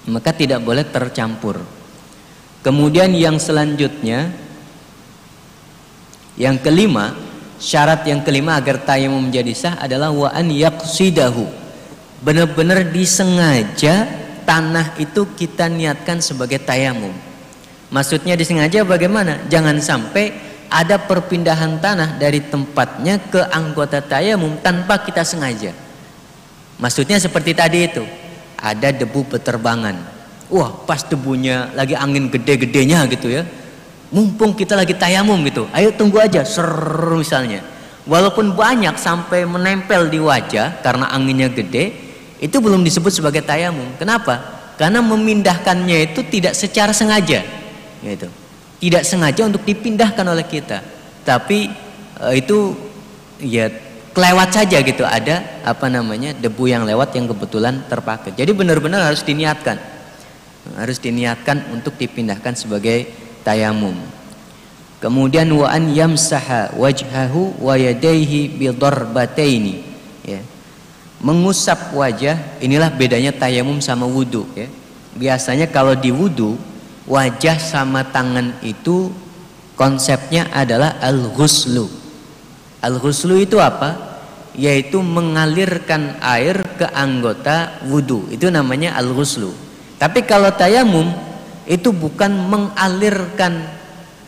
Maka 0.06 0.30
tidak 0.30 0.60
boleh 0.62 0.84
tercampur. 0.86 1.58
Kemudian 2.62 3.10
yang 3.16 3.40
selanjutnya 3.40 4.30
yang 6.36 6.60
kelima 6.60 7.16
syarat 7.56 8.04
yang 8.04 8.20
kelima 8.20 8.60
agar 8.60 8.76
tayamum 8.84 9.24
menjadi 9.24 9.52
sah 9.56 9.74
adalah 9.80 10.12
wa 10.12 10.28
an 10.28 10.52
yaqsidahu 10.52 11.65
benar-benar 12.24 12.86
disengaja 12.92 14.08
tanah 14.46 14.94
itu 14.96 15.26
kita 15.36 15.68
niatkan 15.68 16.22
sebagai 16.22 16.62
tayamum 16.62 17.12
maksudnya 17.92 18.38
disengaja 18.38 18.86
bagaimana 18.86 19.44
jangan 19.50 19.76
sampai 19.80 20.46
ada 20.70 20.98
perpindahan 20.98 21.78
tanah 21.78 22.18
dari 22.18 22.42
tempatnya 22.42 23.22
ke 23.22 23.40
anggota 23.50 24.02
tayamum 24.02 24.58
tanpa 24.60 24.98
kita 25.02 25.22
sengaja. 25.22 25.72
Maksudnya 26.76 27.16
seperti 27.16 27.56
tadi 27.56 27.88
itu, 27.88 28.04
ada 28.58 28.92
debu 28.92 29.24
beterbangan. 29.30 29.96
Wah, 30.52 30.70
pas 30.86 31.02
debunya 31.02 31.72
lagi 31.74 31.96
angin 31.96 32.30
gede-gedenya 32.30 33.08
gitu 33.10 33.32
ya. 33.32 33.42
Mumpung 34.12 34.54
kita 34.54 34.78
lagi 34.78 34.94
tayamum 34.94 35.42
gitu. 35.48 35.66
Ayo 35.74 35.90
tunggu 35.94 36.22
aja, 36.22 36.46
ser 36.46 36.68
misalnya. 37.10 37.64
Walaupun 38.06 38.54
banyak 38.54 38.94
sampai 39.02 39.42
menempel 39.42 40.06
di 40.06 40.22
wajah 40.22 40.78
karena 40.78 41.10
anginnya 41.10 41.50
gede, 41.50 42.05
itu 42.36 42.56
belum 42.60 42.84
disebut 42.84 43.12
sebagai 43.12 43.40
tayamum. 43.40 43.96
Kenapa? 43.96 44.40
Karena 44.76 45.00
memindahkannya 45.00 46.12
itu 46.12 46.20
tidak 46.28 46.52
secara 46.52 46.92
sengaja. 46.92 47.40
Gitu. 48.04 48.28
Tidak 48.76 49.02
sengaja 49.08 49.48
untuk 49.48 49.64
dipindahkan 49.64 50.24
oleh 50.28 50.44
kita. 50.44 50.84
Tapi 51.24 51.72
e, 52.20 52.26
itu 52.36 52.76
ya 53.40 53.72
kelewat 54.12 54.52
saja 54.52 54.76
gitu. 54.84 55.00
Ada 55.00 55.64
apa 55.64 55.88
namanya 55.88 56.36
debu 56.36 56.68
yang 56.68 56.84
lewat 56.84 57.16
yang 57.16 57.24
kebetulan 57.24 57.88
terpakai. 57.88 58.36
Jadi 58.36 58.52
benar-benar 58.52 59.00
harus 59.00 59.24
diniatkan. 59.24 59.80
Harus 60.76 61.00
diniatkan 61.00 61.72
untuk 61.72 61.96
dipindahkan 61.96 62.52
sebagai 62.52 63.08
tayamum. 63.48 63.96
Kemudian 65.00 65.48
wa 65.56 65.72
an 65.72 65.88
yamsaha 65.88 66.76
wajhahu 66.76 67.64
wa 67.64 67.80
yadayhi 67.80 68.52
bi 68.52 68.68
darbataini. 68.68 69.74
Ya 70.26 70.40
mengusap 71.20 71.96
wajah 71.96 72.60
inilah 72.60 72.92
bedanya 72.92 73.32
tayamum 73.32 73.80
sama 73.80 74.04
wudu 74.04 74.44
ya 74.52 74.68
biasanya 75.16 75.66
kalau 75.72 75.96
di 75.96 76.12
wudu 76.12 76.60
wajah 77.08 77.56
sama 77.56 78.04
tangan 78.04 78.60
itu 78.60 79.08
konsepnya 79.78 80.50
adalah 80.50 80.98
al-ghuslu. 80.98 81.86
Al-ghuslu 82.82 83.40
itu 83.40 83.62
apa? 83.62 84.18
Yaitu 84.56 85.00
mengalirkan 85.04 86.16
air 86.20 86.64
ke 86.76 86.88
anggota 86.90 87.80
wudhu. 87.86 88.32
Itu 88.32 88.48
namanya 88.48 88.96
al-ghuslu. 88.96 89.52
Tapi 89.96 90.24
kalau 90.28 90.52
tayamum 90.52 91.08
itu 91.68 91.92
bukan 91.92 92.32
mengalirkan 92.32 93.64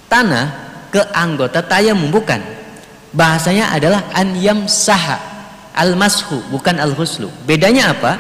tanah 0.09 0.47
ke 0.89 1.01
anggota 1.13 1.61
tayamum, 1.61 2.09
bukan. 2.09 2.41
Bahasanya 3.13 3.73
adalah 3.73 4.05
an 4.13 4.37
saha 4.69 5.17
al-mashu, 5.79 6.43
bukan 6.51 6.83
al-ghuslu. 6.83 7.31
Bedanya 7.47 7.95
apa? 7.95 8.19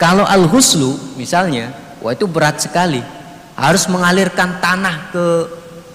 Kalau 0.00 0.24
al-ghuslu 0.24 1.16
misalnya, 1.20 1.70
wah 2.00 2.16
itu 2.16 2.24
berat 2.24 2.64
sekali. 2.64 3.04
Harus 3.56 3.88
mengalirkan 3.88 4.60
tanah 4.60 5.12
ke 5.12 5.24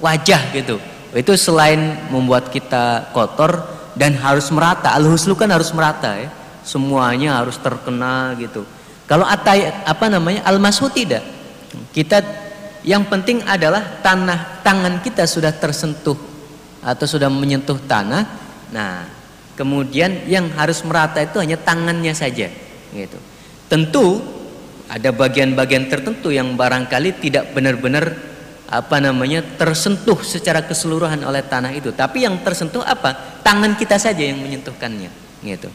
wajah 0.01 0.41
gitu. 0.53 0.81
Itu 1.13 1.37
selain 1.37 2.09
membuat 2.09 2.49
kita 2.49 3.13
kotor 3.13 3.61
dan 3.93 4.17
harus 4.17 4.49
merata. 4.49 4.95
Al 4.95 5.05
huslu 5.05 5.37
kan 5.37 5.51
harus 5.51 5.69
merata 5.71 6.17
ya. 6.17 6.29
Semuanya 6.65 7.41
harus 7.41 7.59
terkena 7.61 8.33
gitu. 8.39 8.65
Kalau 9.05 9.27
atay 9.27 9.69
apa 9.85 10.07
namanya 10.07 10.41
al 10.47 10.57
mashu 10.57 10.87
tidak. 10.87 11.21
Kita 11.91 12.23
yang 12.81 13.05
penting 13.05 13.43
adalah 13.45 14.01
tanah 14.01 14.63
tangan 14.65 15.03
kita 15.05 15.27
sudah 15.27 15.53
tersentuh 15.53 16.17
atau 16.81 17.05
sudah 17.05 17.27
menyentuh 17.29 17.77
tanah. 17.85 18.23
Nah 18.71 19.20
kemudian 19.55 20.25
yang 20.27 20.49
harus 20.55 20.81
merata 20.87 21.21
itu 21.21 21.37
hanya 21.39 21.59
tangannya 21.59 22.13
saja 22.15 22.47
gitu. 22.91 23.17
Tentu 23.71 24.19
ada 24.91 25.15
bagian-bagian 25.15 25.87
tertentu 25.87 26.35
yang 26.35 26.59
barangkali 26.59 27.23
tidak 27.23 27.55
benar-benar 27.55 28.11
apa 28.71 29.03
namanya 29.03 29.43
tersentuh 29.59 30.19
secara 30.23 30.63
keseluruhan 30.63 31.19
oleh 31.27 31.43
tanah 31.43 31.71
itu. 31.75 31.91
Tapi 31.91 32.23
yang 32.23 32.39
tersentuh 32.43 32.83
apa? 32.83 33.39
Tangan 33.43 33.75
kita 33.75 33.99
saja 33.99 34.23
yang 34.23 34.39
menyentuhkannya 34.39 35.11
gitu. 35.43 35.67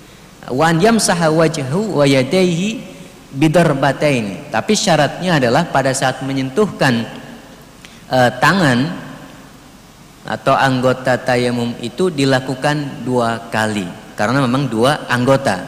Wan 0.53 0.81
yamsaha 0.81 1.29
wajhahu 1.29 2.01
wa 2.01 2.05
yadayhi 2.09 2.81
bidarbataini. 3.37 4.49
Tapi 4.49 4.73
syaratnya 4.73 5.37
adalah 5.37 5.69
pada 5.69 5.93
saat 5.93 6.25
menyentuhkan 6.25 7.05
uh, 8.09 8.31
tangan 8.41 9.06
atau 10.27 10.59
anggota 10.59 11.15
tayamum 11.23 11.79
itu 11.79 12.11
dilakukan 12.11 13.07
dua 13.07 13.47
kali 13.49 13.87
karena 14.19 14.43
memang 14.43 14.67
dua 14.67 15.07
anggota 15.07 15.63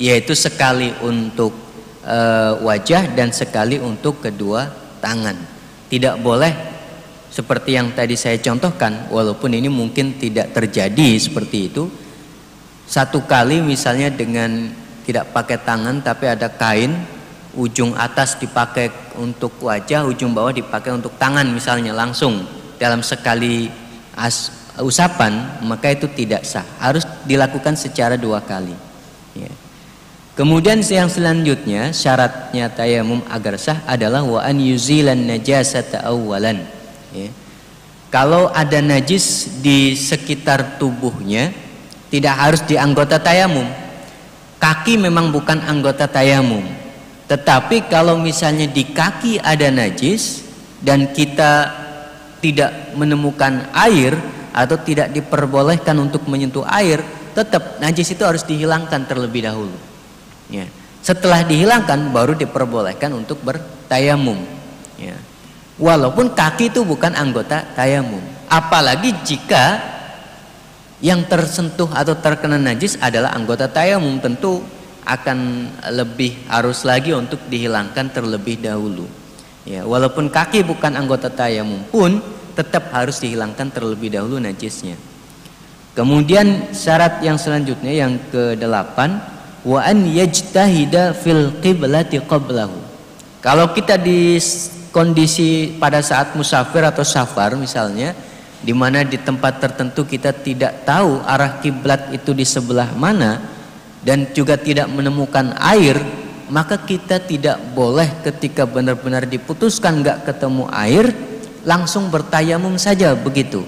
yaitu 0.00 0.32
sekali 0.32 0.94
untuk 1.04 1.52
e, 2.06 2.18
wajah 2.62 3.12
dan 3.12 3.34
sekali 3.34 3.76
untuk 3.76 4.22
kedua 4.24 4.70
tangan. 5.02 5.36
Tidak 5.90 6.22
boleh 6.22 6.78
seperti 7.28 7.76
yang 7.76 7.92
tadi 7.92 8.16
saya 8.16 8.40
contohkan, 8.40 9.10
walaupun 9.12 9.52
ini 9.52 9.68
mungkin 9.68 10.16
tidak 10.16 10.54
terjadi 10.56 11.18
seperti 11.20 11.58
itu. 11.68 11.90
Satu 12.88 13.20
kali 13.28 13.60
misalnya 13.60 14.08
dengan 14.08 14.72
tidak 15.04 15.34
pakai 15.36 15.60
tangan 15.60 16.00
tapi 16.00 16.24
ada 16.24 16.48
kain, 16.48 16.96
ujung 17.52 17.92
atas 17.98 18.40
dipakai 18.40 18.88
untuk 19.20 19.60
wajah, 19.60 20.08
ujung 20.08 20.32
bawah 20.32 20.54
dipakai 20.54 20.94
untuk 20.96 21.12
tangan 21.20 21.44
misalnya 21.52 21.92
langsung 21.92 22.46
dalam 22.80 23.04
sekali 23.04 23.68
as, 24.18 24.50
usapan, 24.82 25.62
maka 25.62 25.94
itu 25.94 26.10
tidak 26.10 26.42
sah. 26.42 26.66
Harus 26.82 27.06
dilakukan 27.22 27.78
secara 27.78 28.18
dua 28.18 28.42
kali. 28.42 28.74
Ya. 29.38 29.50
Kemudian 30.34 30.82
yang 30.86 31.10
selanjutnya 31.10 31.90
syaratnya 31.90 32.70
tayamum 32.70 33.22
agar 33.30 33.58
sah 33.58 33.82
adalah 33.86 34.22
wa 34.22 34.42
an 34.42 34.58
yuzilan 34.58 35.18
najasata 35.18 36.02
awwalan. 36.02 36.66
Ya. 37.14 37.30
Kalau 38.08 38.48
ada 38.50 38.80
najis 38.80 39.58
di 39.60 39.92
sekitar 39.92 40.80
tubuhnya 40.80 41.52
tidak 42.08 42.34
harus 42.34 42.62
di 42.64 42.80
anggota 42.80 43.20
tayamum. 43.20 43.68
Kaki 44.58 44.98
memang 44.98 45.30
bukan 45.30 45.60
anggota 45.62 46.08
tayamum. 46.08 46.64
Tetapi 47.28 47.92
kalau 47.92 48.16
misalnya 48.16 48.64
di 48.64 48.88
kaki 48.88 49.36
ada 49.44 49.68
najis 49.68 50.40
dan 50.80 51.12
kita 51.12 51.68
tidak 52.38 52.94
menemukan 52.94 53.70
air 53.74 54.14
atau 54.54 54.76
tidak 54.80 55.14
diperbolehkan 55.14 55.94
untuk 55.98 56.26
menyentuh 56.26 56.66
air, 56.66 57.02
tetap 57.34 57.78
najis 57.78 58.10
itu 58.10 58.22
harus 58.26 58.42
dihilangkan 58.42 59.06
terlebih 59.06 59.46
dahulu. 59.46 59.74
Ya. 60.50 60.66
Setelah 60.98 61.46
dihilangkan 61.46 62.10
baru 62.10 62.34
diperbolehkan 62.34 63.14
untuk 63.14 63.38
bertayamum. 63.46 64.42
Ya. 64.98 65.14
Walaupun 65.78 66.34
kaki 66.34 66.74
itu 66.74 66.82
bukan 66.82 67.14
anggota 67.14 67.62
tayamum. 67.78 68.20
Apalagi 68.50 69.14
jika 69.22 69.78
yang 70.98 71.22
tersentuh 71.30 71.86
atau 71.94 72.18
terkena 72.18 72.58
najis 72.58 72.98
adalah 72.98 73.30
anggota 73.30 73.70
tayamum 73.70 74.18
tentu 74.18 74.66
akan 75.06 75.70
lebih 75.94 76.34
harus 76.50 76.82
lagi 76.82 77.14
untuk 77.14 77.38
dihilangkan 77.46 78.10
terlebih 78.10 78.58
dahulu. 78.58 79.06
Ya, 79.68 79.84
walaupun 79.84 80.32
kaki 80.32 80.64
bukan 80.64 80.96
anggota 80.96 81.28
tayamum 81.28 81.84
pun 81.92 82.24
tetap 82.56 82.88
harus 82.88 83.20
dihilangkan 83.20 83.68
terlebih 83.68 84.16
dahulu 84.16 84.40
najisnya. 84.40 84.96
Kemudian 85.92 86.72
syarat 86.72 87.20
yang 87.20 87.36
selanjutnya 87.36 87.92
yang 87.92 88.16
ke-8 88.32 88.96
wa 89.68 89.80
an 89.84 90.08
yajtahida 90.08 91.12
fil 91.12 91.52
qiblati 91.60 92.16
qablahu. 92.24 92.80
Kalau 93.44 93.76
kita 93.76 94.00
di 94.00 94.40
kondisi 94.88 95.76
pada 95.76 96.00
saat 96.00 96.32
musafir 96.32 96.80
atau 96.80 97.04
safar 97.04 97.52
misalnya 97.52 98.16
di 98.64 98.72
mana 98.72 99.04
di 99.04 99.20
tempat 99.20 99.60
tertentu 99.60 100.08
kita 100.08 100.32
tidak 100.32 100.88
tahu 100.88 101.20
arah 101.28 101.60
kiblat 101.60 102.08
itu 102.10 102.32
di 102.32 102.42
sebelah 102.48 102.90
mana 102.96 103.38
dan 104.00 104.32
juga 104.32 104.56
tidak 104.56 104.88
menemukan 104.88 105.54
air 105.60 105.98
maka 106.48 106.80
kita 106.80 107.20
tidak 107.20 107.60
boleh 107.76 108.08
ketika 108.24 108.64
benar-benar 108.64 109.28
diputuskan 109.28 110.00
nggak 110.00 110.28
ketemu 110.28 110.64
air 110.72 111.12
langsung 111.64 112.08
bertayamum 112.08 112.80
saja 112.80 113.12
begitu. 113.12 113.64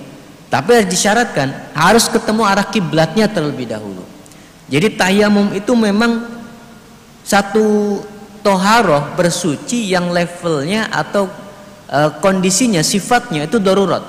Tapi 0.51 0.83
disyaratkan 0.89 1.73
harus 1.77 2.11
ketemu 2.11 2.43
arah 2.43 2.67
kiblatnya 2.67 3.31
terlebih 3.31 3.71
dahulu. 3.71 4.03
Jadi 4.67 4.99
tayamum 4.99 5.55
itu 5.55 5.71
memang 5.79 6.27
satu 7.23 7.99
toharoh 8.43 9.15
bersuci 9.15 9.95
yang 9.95 10.11
levelnya 10.11 10.91
atau 10.91 11.31
e, 11.87 11.99
kondisinya 12.19 12.83
sifatnya 12.83 13.47
itu 13.47 13.63
darurat. 13.63 14.03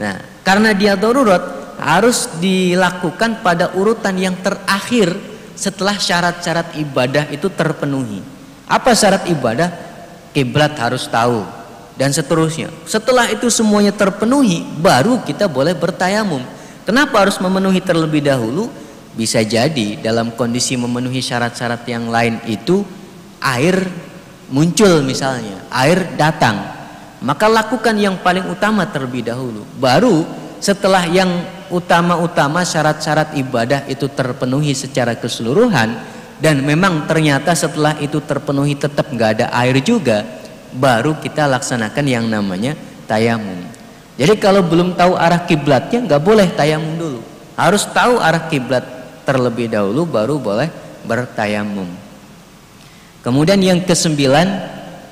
Nah, 0.00 0.16
karena 0.40 0.72
dia 0.72 0.96
darurat 0.96 1.76
harus 1.76 2.30
dilakukan 2.40 3.44
pada 3.44 3.74
urutan 3.76 4.16
yang 4.16 4.38
terakhir 4.40 5.33
setelah 5.54 5.96
syarat-syarat 5.98 6.78
ibadah 6.78 7.30
itu 7.30 7.50
terpenuhi. 7.50 8.20
Apa 8.66 8.94
syarat 8.94 9.26
ibadah? 9.30 9.70
Kiblat 10.34 10.74
harus 10.82 11.06
tahu 11.06 11.46
dan 11.94 12.10
seterusnya. 12.10 12.70
Setelah 12.90 13.30
itu 13.30 13.46
semuanya 13.46 13.94
terpenuhi, 13.94 14.66
baru 14.82 15.22
kita 15.22 15.46
boleh 15.46 15.78
bertayamum. 15.78 16.42
Kenapa 16.82 17.22
harus 17.22 17.38
memenuhi 17.38 17.78
terlebih 17.78 18.26
dahulu? 18.26 18.66
bisa 19.14 19.40
jadi 19.46 19.98
dalam 20.02 20.34
kondisi 20.34 20.74
memenuhi 20.74 21.22
syarat-syarat 21.22 21.86
yang 21.86 22.10
lain 22.10 22.42
itu 22.50 22.82
air 23.38 23.86
muncul 24.50 25.00
misalnya, 25.06 25.62
air 25.70 26.18
datang. 26.18 26.74
Maka 27.24 27.48
lakukan 27.48 27.96
yang 27.96 28.20
paling 28.20 28.44
utama 28.50 28.84
terlebih 28.84 29.24
dahulu. 29.24 29.64
Baru 29.80 30.28
setelah 30.60 31.08
yang 31.08 31.30
utama-utama 31.72 32.64
syarat-syarat 32.64 33.36
ibadah 33.38 33.86
itu 33.88 34.08
terpenuhi 34.10 34.76
secara 34.76 35.16
keseluruhan 35.16 35.96
dan 36.42 36.60
memang 36.60 37.06
ternyata 37.08 37.54
setelah 37.54 37.96
itu 38.02 38.18
terpenuhi 38.20 38.74
tetap 38.74 39.08
nggak 39.08 39.30
ada 39.40 39.46
air 39.64 39.78
juga 39.80 40.26
baru 40.74 41.16
kita 41.22 41.46
laksanakan 41.46 42.04
yang 42.04 42.26
namanya 42.26 42.74
tayamum. 43.06 43.62
Jadi 44.14 44.34
kalau 44.38 44.62
belum 44.62 44.94
tahu 44.98 45.14
arah 45.14 45.46
kiblatnya 45.46 46.02
nggak 46.04 46.22
boleh 46.22 46.48
tayamum 46.54 46.94
dulu. 46.98 47.20
Harus 47.54 47.86
tahu 47.86 48.18
arah 48.18 48.50
kiblat 48.50 48.82
terlebih 49.22 49.70
dahulu 49.70 50.06
baru 50.06 50.38
boleh 50.42 50.68
bertayamum. 51.06 51.86
Kemudian 53.22 53.58
yang 53.62 53.80
kesembilan 53.82 54.46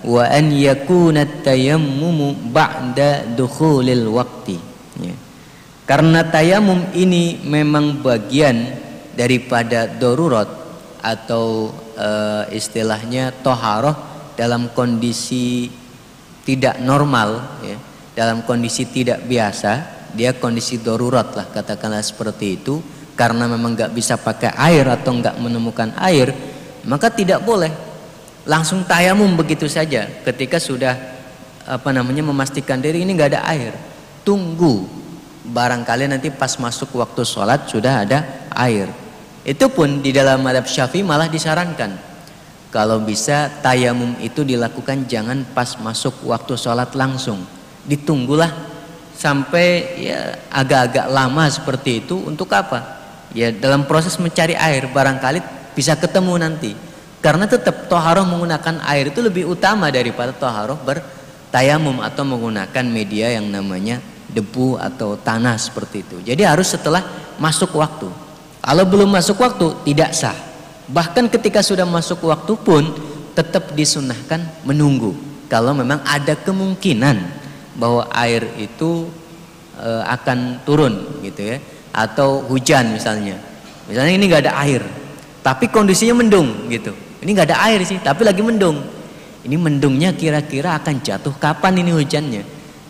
wa 0.03 0.25
an 0.27 0.51
yakuna 0.51 1.23
tayammumu 1.47 2.35
ba'da 2.51 3.25
dukhulil 3.39 4.11
waqti 4.11 4.59
ya. 4.99 5.15
Karena 5.93 6.25
tayamum 6.25 6.89
ini 6.97 7.37
memang 7.45 8.01
bagian 8.01 8.65
daripada 9.13 9.85
darurat 9.85 10.49
atau 11.05 11.69
e, 11.93 12.09
istilahnya 12.57 13.29
toharoh 13.45 13.93
dalam 14.33 14.73
kondisi 14.73 15.69
tidak 16.49 16.81
normal 16.81 17.61
ya, 17.61 17.77
dalam 18.17 18.41
kondisi 18.41 18.89
tidak 18.89 19.21
biasa 19.29 20.01
dia 20.17 20.33
kondisi 20.33 20.81
darurat 20.81 21.29
lah 21.37 21.53
katakanlah 21.53 22.01
seperti 22.01 22.57
itu. 22.57 22.81
Karena 23.13 23.45
memang 23.45 23.77
nggak 23.77 23.93
bisa 23.93 24.17
pakai 24.17 24.49
air 24.57 24.89
atau 24.89 25.13
nggak 25.13 25.37
menemukan 25.45 25.93
air 26.01 26.33
maka 26.89 27.13
tidak 27.13 27.45
boleh. 27.45 27.69
Langsung 28.49 28.89
tayamum 28.89 29.37
begitu 29.37 29.69
saja. 29.69 30.09
Ketika 30.25 30.57
sudah 30.57 30.97
apa 31.69 31.93
namanya 31.93 32.25
memastikan 32.25 32.81
diri 32.81 33.05
ini 33.05 33.13
nggak 33.13 33.37
ada 33.37 33.45
air 33.53 33.77
tunggu 34.25 35.02
barangkali 35.43 36.07
nanti 36.07 36.31
pas 36.31 36.55
masuk 36.59 36.95
waktu 36.95 37.27
sholat 37.27 37.67
sudah 37.67 38.07
ada 38.07 38.19
air. 38.55 38.87
Itu 39.43 39.67
pun 39.75 39.99
di 39.99 40.15
dalam 40.15 40.47
madhab 40.47 40.71
syafi'i 40.71 41.03
malah 41.03 41.27
disarankan. 41.27 41.99
Kalau 42.73 43.03
bisa 43.05 43.53
tayamum 43.61 44.17
itu 44.23 44.47
dilakukan 44.47 45.05
jangan 45.05 45.45
pas 45.53 45.77
masuk 45.83 46.25
waktu 46.25 46.55
sholat 46.55 46.95
langsung. 46.95 47.43
Ditunggulah 47.85 48.49
sampai 49.13 49.67
ya 49.99 50.39
agak-agak 50.49 51.07
lama 51.11 51.45
seperti 51.51 52.07
itu 52.07 52.17
untuk 52.23 52.49
apa? 52.55 53.03
Ya 53.35 53.51
dalam 53.51 53.85
proses 53.85 54.17
mencari 54.17 54.57
air 54.57 54.89
barangkali 54.89 55.43
bisa 55.75 55.99
ketemu 55.99 56.39
nanti. 56.39 56.73
Karena 57.23 57.47
tetap 57.47 57.87
toharoh 57.87 58.27
menggunakan 58.27 58.83
air 58.89 59.11
itu 59.11 59.23
lebih 59.23 59.47
utama 59.47 59.91
daripada 59.95 60.35
toharoh 60.35 60.79
bertayamum 60.83 62.03
atau 62.03 62.27
menggunakan 62.27 62.85
media 62.89 63.31
yang 63.37 63.47
namanya 63.47 64.03
debu 64.33 64.81
atau 64.81 65.15
tanah 65.21 65.61
seperti 65.61 66.03
itu. 66.03 66.17
Jadi 66.25 66.43
harus 66.43 66.73
setelah 66.73 67.05
masuk 67.37 67.77
waktu. 67.77 68.09
Kalau 68.63 68.85
belum 68.89 69.13
masuk 69.13 69.39
waktu 69.39 69.73
tidak 69.87 70.17
sah. 70.17 70.37
Bahkan 70.89 71.31
ketika 71.31 71.61
sudah 71.63 71.87
masuk 71.87 72.27
waktu 72.27 72.53
pun 72.59 72.83
tetap 73.33 73.73
disunahkan 73.77 74.45
menunggu. 74.65 75.15
Kalau 75.49 75.77
memang 75.77 76.01
ada 76.05 76.33
kemungkinan 76.33 77.21
bahwa 77.77 78.09
air 78.13 78.45
itu 78.57 79.09
e, 79.77 79.89
akan 80.09 80.65
turun 80.65 81.21
gitu 81.25 81.57
ya 81.57 81.57
atau 81.93 82.41
hujan 82.49 82.97
misalnya. 82.97 83.37
Misalnya 83.89 84.13
ini 84.17 84.25
nggak 84.29 84.43
ada 84.49 84.55
air, 84.65 84.81
tapi 85.45 85.69
kondisinya 85.69 86.17
mendung 86.17 86.73
gitu. 86.73 86.93
Ini 87.21 87.29
nggak 87.37 87.49
ada 87.53 87.59
air 87.69 87.81
sih, 87.85 88.01
tapi 88.01 88.25
lagi 88.25 88.41
mendung. 88.41 88.81
Ini 89.43 89.59
mendungnya 89.59 90.15
kira-kira 90.15 90.79
akan 90.79 91.03
jatuh 91.03 91.35
kapan 91.37 91.83
ini 91.83 91.91
hujannya? 91.93 92.43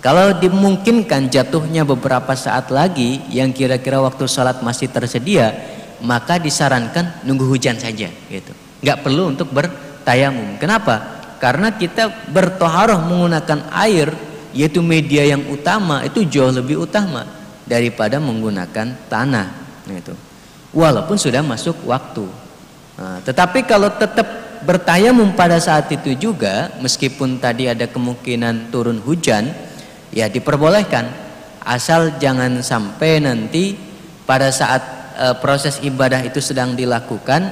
Kalau 0.02 0.34
dimungkinkan 0.34 1.30
jatuhnya 1.30 1.86
beberapa 1.86 2.34
saat 2.34 2.74
lagi 2.74 3.22
yang 3.30 3.54
kira-kira 3.54 4.02
waktu 4.02 4.26
sholat 4.26 4.58
masih 4.58 4.90
tersedia, 4.90 5.54
maka 6.02 6.42
disarankan 6.42 7.22
nunggu 7.22 7.46
hujan 7.46 7.78
saja 7.78 8.10
gitu. 8.26 8.52
Nggak 8.82 8.98
perlu 8.98 9.30
untuk 9.30 9.54
bertayamum. 9.54 10.58
Kenapa? 10.58 11.22
Karena 11.38 11.70
kita 11.78 12.10
bertoharoh 12.34 12.98
menggunakan 12.98 13.70
air 13.78 14.10
yaitu 14.50 14.82
media 14.82 15.22
yang 15.22 15.46
utama 15.48 16.02
itu 16.02 16.26
jauh 16.26 16.50
lebih 16.50 16.82
utama 16.82 17.22
daripada 17.62 18.18
menggunakan 18.18 19.06
tanah 19.06 19.48
gitu. 19.86 20.18
Walaupun 20.74 21.14
sudah 21.14 21.46
masuk 21.46 21.78
waktu. 21.86 22.26
Nah, 22.98 23.22
tetapi 23.22 23.70
kalau 23.70 23.86
tetap 23.94 24.26
bertayamum 24.66 25.30
pada 25.38 25.62
saat 25.62 25.86
itu 25.94 26.18
juga 26.18 26.74
meskipun 26.82 27.38
tadi 27.38 27.70
ada 27.70 27.86
kemungkinan 27.86 28.74
turun 28.74 28.98
hujan 28.98 29.50
ya 30.12 30.28
diperbolehkan. 30.28 31.08
Asal 31.62 32.20
jangan 32.20 32.60
sampai 32.60 33.22
nanti 33.22 33.74
pada 34.28 34.52
saat 34.52 34.82
e, 35.16 35.26
proses 35.40 35.80
ibadah 35.80 36.20
itu 36.22 36.38
sedang 36.38 36.76
dilakukan 36.76 37.48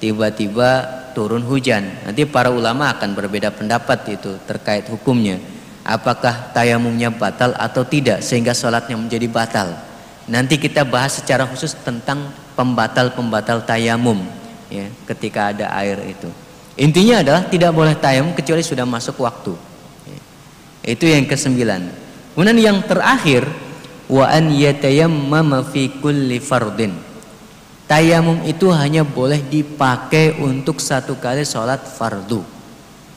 tiba-tiba 0.00 0.98
turun 1.12 1.44
hujan. 1.44 1.84
Nanti 2.06 2.24
para 2.24 2.48
ulama 2.48 2.90
akan 2.96 3.12
berbeda 3.14 3.52
pendapat 3.52 4.18
itu 4.18 4.40
terkait 4.48 4.88
hukumnya. 4.88 5.38
Apakah 5.82 6.52
tayamumnya 6.54 7.10
batal 7.10 7.56
atau 7.56 7.82
tidak 7.82 8.22
sehingga 8.22 8.54
sholatnya 8.54 8.94
menjadi 8.94 9.26
batal. 9.26 9.68
Nanti 10.28 10.60
kita 10.60 10.84
bahas 10.84 11.18
secara 11.18 11.48
khusus 11.48 11.72
tentang 11.80 12.28
pembatal-pembatal 12.52 13.64
tayamum 13.64 14.20
ya 14.68 14.86
ketika 15.08 15.50
ada 15.50 15.72
air 15.80 15.96
itu. 16.04 16.28
Intinya 16.78 17.24
adalah 17.24 17.42
tidak 17.48 17.72
boleh 17.74 17.96
tayamum 17.98 18.36
kecuali 18.36 18.62
sudah 18.62 18.86
masuk 18.86 19.18
waktu 19.24 19.56
itu 20.88 21.04
yang 21.04 21.28
kesembilan. 21.28 21.84
Kemudian 22.32 22.56
yang 22.56 22.78
terakhir 22.88 23.44
wa 24.08 24.24
an 24.24 24.48
yatayammama 24.48 25.68
fi 25.68 25.92
kulli 26.00 26.40
fardin. 26.40 26.96
Tayamum 27.84 28.44
itu 28.48 28.68
hanya 28.72 29.04
boleh 29.04 29.44
dipakai 29.44 30.40
untuk 30.40 30.80
satu 30.80 31.16
kali 31.20 31.44
sholat 31.44 31.84
fardu. 31.84 32.40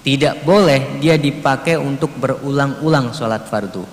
Tidak 0.01 0.43
boleh 0.43 0.99
dia 0.99 1.15
dipakai 1.15 1.79
untuk 1.79 2.11
berulang-ulang 2.19 3.11
sholat 3.15 3.47
fardu. 3.47 3.83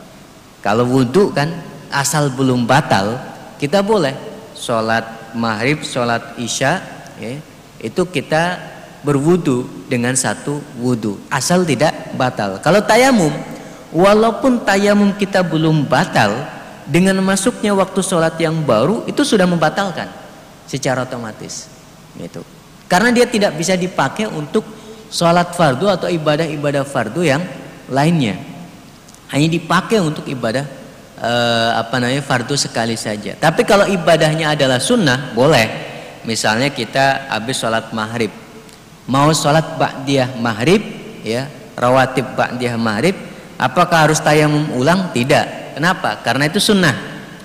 Kalau 0.63 0.87
wudhu 0.87 1.35
kan 1.35 1.51
asal 1.91 2.31
belum 2.35 2.67
batal, 2.67 3.19
kita 3.59 3.83
boleh 3.83 4.15
sholat 4.55 5.35
maghrib, 5.35 5.83
sholat 5.83 6.39
isya, 6.39 6.79
ya, 7.19 7.37
itu 7.83 8.03
kita 8.09 8.59
berwudu 9.03 9.87
dengan 9.87 10.15
satu 10.15 10.59
wudhu 10.79 11.19
asal 11.31 11.63
tidak 11.63 11.95
batal. 12.19 12.59
Kalau 12.63 12.83
tayamum 12.83 13.31
walaupun 13.95 14.65
tayamum 14.65 15.17
kita 15.17 15.45
belum 15.45 15.89
batal 15.89 16.35
dengan 16.89 17.21
masuknya 17.21 17.77
waktu 17.77 18.01
sholat 18.01 18.41
yang 18.41 18.65
baru 18.65 19.05
itu 19.05 19.21
sudah 19.21 19.45
membatalkan 19.45 20.09
secara 20.65 21.05
otomatis. 21.05 21.69
Itu 22.17 22.43
karena 22.89 23.13
dia 23.13 23.29
tidak 23.29 23.53
bisa 23.61 23.77
dipakai 23.77 24.25
untuk 24.33 24.65
sholat 25.13 25.53
fardu 25.53 25.87
atau 25.93 26.09
ibadah-ibadah 26.09 26.89
fardu 26.89 27.21
yang 27.21 27.45
lainnya. 27.93 28.41
Hanya 29.29 29.49
dipakai 29.53 30.01
untuk 30.01 30.25
ibadah 30.25 30.65
eh, 31.21 31.71
apa 31.77 32.01
namanya 32.01 32.25
fardu 32.25 32.57
sekali 32.57 32.97
saja. 32.97 33.37
Tapi 33.37 33.69
kalau 33.69 33.85
ibadahnya 33.85 34.57
adalah 34.57 34.81
sunnah 34.81 35.37
boleh. 35.37 35.87
Misalnya 36.25 36.73
kita 36.73 37.29
habis 37.29 37.61
sholat 37.61 37.93
maghrib. 37.93 38.33
Mau 39.09 39.33
sholat 39.33 39.77
ba'diyah 39.81 40.37
maghrib 40.37 40.81
ya 41.25 41.49
rawatib 41.77 42.37
ba'diyah 42.37 42.77
maghrib 42.77 43.17
Apakah 43.59 44.07
harus 44.07 44.23
tayamum 44.23 44.71
ulang? 44.79 45.11
Tidak. 45.11 45.75
Kenapa? 45.75 46.23
Karena 46.23 46.47
itu 46.47 46.63
sunnah. 46.63 46.95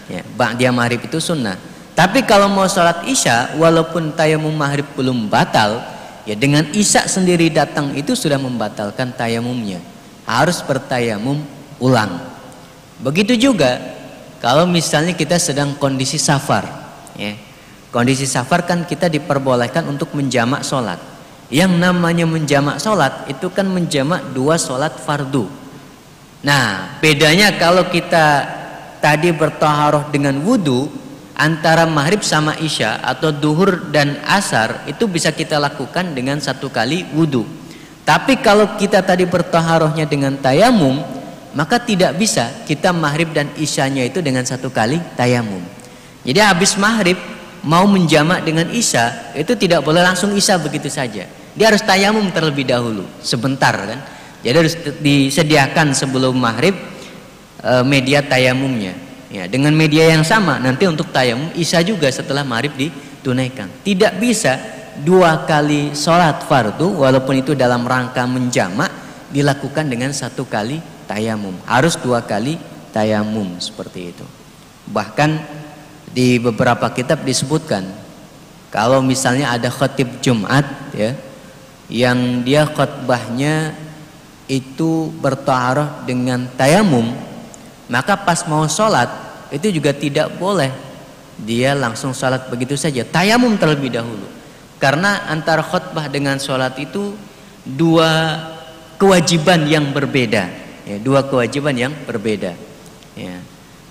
Ya, 0.06 0.21
dia 0.54 0.69
maghrib 0.69 1.02
itu 1.02 1.17
sunnah. 1.17 1.58
Tapi 1.97 2.21
kalau 2.21 2.45
mau 2.54 2.69
sholat 2.69 3.02
isya, 3.10 3.58
walaupun 3.58 4.13
tayamum 4.13 4.54
maghrib 4.54 4.86
belum 4.93 5.26
batal, 5.26 5.82
ya 6.30 6.38
dengan 6.38 6.69
isya 6.69 7.10
sendiri 7.10 7.49
datang 7.49 7.97
itu 7.97 8.13
sudah 8.13 8.38
membatalkan 8.38 9.10
tayamumnya. 9.17 9.82
Harus 10.30 10.62
bertayamum 10.62 11.41
ulang. 11.82 12.21
Begitu 13.02 13.49
juga 13.49 13.82
kalau 14.38 14.70
misalnya 14.70 15.18
kita 15.18 15.41
sedang 15.41 15.74
kondisi 15.82 16.22
safar, 16.22 16.70
ya. 17.18 17.34
Kondisi 17.89 18.26
safar 18.26 18.66
kan 18.66 18.86
kita 18.86 19.05
diperbolehkan 19.09 19.86
untuk 19.86 20.14
menjamak 20.18 20.66
sholat. 20.66 20.97
Yang 21.53 21.78
namanya 21.78 22.26
menjamak 22.26 22.82
sholat 22.82 23.30
itu 23.30 23.53
kan 23.53 23.70
menjamak 23.70 24.34
dua 24.34 24.57
sholat 24.57 24.97
fardu 24.97 25.62
Nah, 26.44 27.00
bedanya 27.00 27.56
kalau 27.56 27.88
kita 27.88 28.44
tadi 29.00 29.32
bertaharoh 29.32 30.12
dengan 30.12 30.44
wudhu 30.44 30.91
antara 31.39 31.88
maghrib 31.88 32.20
sama 32.20 32.60
isya 32.60 33.00
atau 33.00 33.32
duhur 33.32 33.89
dan 33.96 34.20
asar 34.28 34.84
itu 34.86 35.08
bisa 35.08 35.32
kita 35.32 35.56
lakukan 35.56 36.12
dengan 36.12 36.44
satu 36.44 36.68
kali 36.68 37.08
wudhu. 37.16 37.48
Tapi 38.04 38.44
kalau 38.44 38.76
kita 38.76 39.00
tadi 39.00 39.24
bertaharohnya 39.24 40.04
dengan 40.04 40.36
tayamum, 40.36 41.00
maka 41.56 41.80
tidak 41.80 42.20
bisa 42.20 42.52
kita 42.68 42.91
maghrib 42.91 43.32
dan 43.32 43.48
isyanya 43.56 44.04
itu 44.04 44.20
dengan 44.20 44.44
satu 44.44 44.68
kali 44.68 45.00
tayamum. 45.16 45.64
Jadi 46.28 46.39
habis 46.44 46.76
maghrib 46.76 47.16
mau 47.64 47.88
menjamak 47.88 48.44
dengan 48.44 48.68
isya 48.68 49.32
itu 49.32 49.56
tidak 49.56 49.80
boleh 49.88 50.04
langsung 50.04 50.36
isya 50.36 50.60
begitu 50.60 50.91
saja. 50.91 51.24
Dia 51.56 51.72
harus 51.72 51.80
tayamum 51.88 52.28
terlebih 52.36 52.68
dahulu, 52.68 53.08
sebentar 53.24 53.72
kan 53.80 54.00
jadi 54.44 54.60
harus 54.60 54.76
disediakan 55.00 55.96
sebelum 55.96 56.36
maghrib 56.36 56.76
e, 57.64 57.74
media 57.88 58.20
tayamumnya. 58.20 58.91
Ya, 59.34 59.50
dengan 59.50 59.74
media 59.74 60.14
yang 60.14 60.22
sama 60.22 60.62
nanti 60.62 60.86
untuk 60.86 61.10
tayamum 61.10 61.50
isya 61.58 61.82
juga 61.82 62.06
setelah 62.12 62.46
maghrib 62.46 62.76
ditunaikan. 62.76 63.72
Tidak 63.82 64.20
bisa 64.20 64.60
dua 65.02 65.48
kali 65.48 65.96
sholat 65.96 66.46
fardu 66.46 67.02
walaupun 67.02 67.41
itu 67.41 67.58
dalam 67.58 67.82
rangka 67.88 68.28
menjamak 68.30 68.91
dilakukan 69.34 69.89
dengan 69.89 70.14
satu 70.14 70.46
kali 70.46 70.84
tayamum. 71.10 71.56
Harus 71.66 71.98
dua 71.98 72.22
kali 72.22 72.60
tayamum 72.94 73.58
seperti 73.58 74.14
itu. 74.14 74.26
Bahkan 74.91 75.64
di 76.14 76.38
beberapa 76.38 76.94
kitab 76.94 77.26
disebutkan 77.26 77.89
kalau 78.70 79.02
misalnya 79.02 79.50
ada 79.50 79.72
khotib 79.72 80.22
Jumat 80.22 80.68
ya 80.94 81.18
yang 81.89 82.46
dia 82.46 82.70
khutbahnya 82.70 83.74
itu 84.48 85.12
bertaruh 85.22 86.04
dengan 86.04 86.46
tayamum 86.60 87.34
maka 87.94 88.16
pas 88.16 88.41
mau 88.48 88.64
sholat 88.66 89.06
itu 89.54 89.70
juga 89.70 89.91
tidak 89.94 90.34
boleh. 90.39 90.72
Dia 91.38 91.78
langsung 91.78 92.10
sholat 92.10 92.50
begitu 92.50 92.74
saja 92.74 93.06
tayamum 93.06 93.54
terlebih 93.60 93.94
dahulu. 93.94 94.26
Karena 94.82 95.30
antara 95.30 95.62
khutbah 95.62 96.10
dengan 96.10 96.41
sholat 96.41 96.74
itu 96.82 97.14
dua 97.62 98.41
kewajiban 98.98 99.70
yang 99.70 99.94
berbeda. 99.94 100.50
Ya, 100.84 100.98
dua 101.00 101.24
kewajiban 101.28 101.78
yang 101.78 101.94
berbeda. 102.04 102.58
Ya. 103.14 103.38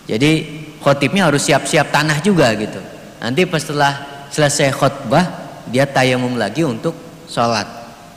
jadi 0.03 0.43
khotibnya 0.83 1.31
harus 1.31 1.47
siap-siap 1.47 1.95
tanah 1.95 2.19
juga 2.27 2.51
gitu. 2.59 2.83
Nanti 3.23 3.47
setelah 3.47 4.27
selesai 4.35 4.75
khutbah 4.75 5.25
dia 5.71 5.87
tayamum 5.87 6.35
lagi 6.35 6.67
untuk 6.67 6.99
sholat. 7.31 7.71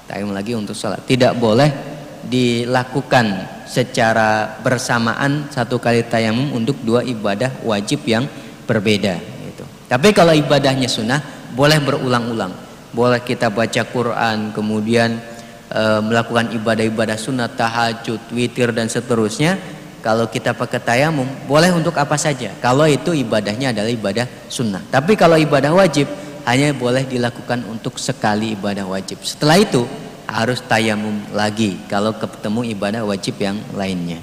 Tayamum 0.09 0.33
lagi 0.33 0.57
untuk 0.57 0.73
sholat. 0.73 1.05
Tidak 1.05 1.37
boleh 1.37 1.94
dilakukan 2.25 3.55
secara 3.65 4.61
bersamaan 4.61 5.49
satu 5.49 5.81
kali 5.81 6.05
tayamum 6.05 6.53
untuk 6.53 6.77
dua 6.85 7.01
ibadah 7.01 7.51
wajib 7.65 8.05
yang 8.05 8.25
berbeda 8.65 9.17
gitu. 9.49 9.63
Tapi 9.89 10.13
kalau 10.13 10.33
ibadahnya 10.33 10.89
sunnah 10.89 11.21
boleh 11.53 11.79
berulang-ulang. 11.81 12.53
Boleh 12.95 13.19
kita 13.19 13.51
baca 13.51 13.83
Quran, 13.83 14.55
kemudian 14.55 15.19
e, 15.67 15.81
melakukan 15.99 16.51
ibadah-ibadah 16.55 17.19
sunnah, 17.19 17.51
tahajud, 17.51 18.31
witir 18.31 18.71
dan 18.71 18.87
seterusnya. 18.87 19.59
Kalau 19.99 20.29
kita 20.29 20.53
pakai 20.53 20.79
tayamum 20.79 21.25
boleh 21.49 21.73
untuk 21.73 21.97
apa 21.97 22.15
saja. 22.15 22.53
Kalau 22.61 22.85
itu 22.85 23.11
ibadahnya 23.11 23.73
adalah 23.73 23.89
ibadah 23.89 24.25
sunnah. 24.47 24.79
Tapi 24.87 25.17
kalau 25.17 25.35
ibadah 25.35 25.73
wajib 25.73 26.05
hanya 26.45 26.71
boleh 26.77 27.03
dilakukan 27.09 27.65
untuk 27.65 27.97
sekali 27.97 28.53
ibadah 28.53 28.85
wajib. 28.85 29.17
Setelah 29.25 29.57
itu 29.57 29.83
harus 30.27 30.61
tayamum 30.65 31.21
lagi 31.33 31.77
kalau 31.89 32.13
ketemu 32.15 32.61
ibadah 32.75 33.01
wajib 33.05 33.37
yang 33.41 33.57
lainnya. 33.73 34.21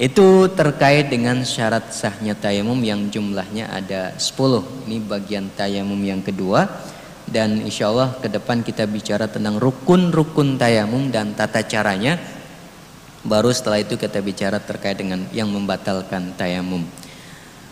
Itu 0.00 0.48
terkait 0.56 1.12
dengan 1.12 1.44
syarat 1.44 1.92
sahnya 1.92 2.32
tayamum 2.32 2.80
yang 2.80 3.12
jumlahnya 3.12 3.68
ada 3.68 4.16
10. 4.16 4.88
Ini 4.88 4.96
bagian 5.04 5.52
tayamum 5.52 6.00
yang 6.00 6.24
kedua 6.24 6.64
dan 7.28 7.62
insya 7.62 7.92
Allah 7.92 8.16
ke 8.16 8.26
depan 8.26 8.64
kita 8.64 8.88
bicara 8.88 9.30
tentang 9.30 9.60
rukun-rukun 9.60 10.56
tayamum 10.56 11.12
dan 11.12 11.36
tata 11.36 11.60
caranya. 11.68 12.18
Baru 13.20 13.52
setelah 13.52 13.84
itu 13.84 14.00
kita 14.00 14.24
bicara 14.24 14.56
terkait 14.56 14.96
dengan 14.96 15.28
yang 15.36 15.52
membatalkan 15.52 16.32
tayamum. 16.34 16.82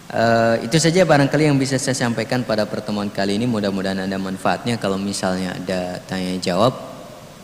Uh, 0.08 0.56
itu 0.64 0.80
saja 0.80 1.04
barangkali 1.04 1.52
yang 1.52 1.60
bisa 1.60 1.76
saya 1.76 1.92
sampaikan 1.92 2.40
pada 2.40 2.64
pertemuan 2.64 3.12
kali 3.12 3.36
ini. 3.36 3.44
Mudah-mudahan 3.44 4.08
ada 4.08 4.16
manfaatnya. 4.20 4.80
Kalau 4.80 4.96
misalnya 4.96 5.56
ada 5.56 6.00
tanya 6.08 6.36
jawab, 6.40 6.72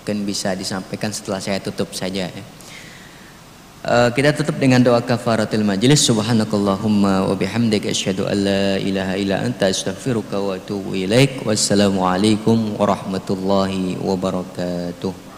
mungkin 0.04 0.28
bisa 0.28 0.52
disampaikan 0.52 1.08
setelah 1.16 1.40
saya 1.40 1.64
tutup 1.64 1.88
saja 1.96 2.28
ya. 2.28 2.44
Uh, 3.84 4.12
kita 4.12 4.36
tutup 4.36 4.60
dengan 4.60 4.84
doa 4.84 5.00
kafaratul 5.00 5.64
majlis. 5.64 6.04
Subhanakallahumma 6.04 7.24
wa 7.24 7.32
bihamdika 7.32 7.88
asyhadu 7.88 8.28
an 8.28 8.36
la 8.44 8.76
ilaha 8.76 9.16
illa 9.16 9.40
anta 9.40 9.72
astaghfiruka 9.72 10.36
wa 10.44 10.60
atubu 10.60 10.92
ilaik. 10.92 11.40
Wassalamu 11.48 12.04
alaikum 12.04 12.76
warahmatullahi 12.76 13.96
wabarakatuh 13.96 15.33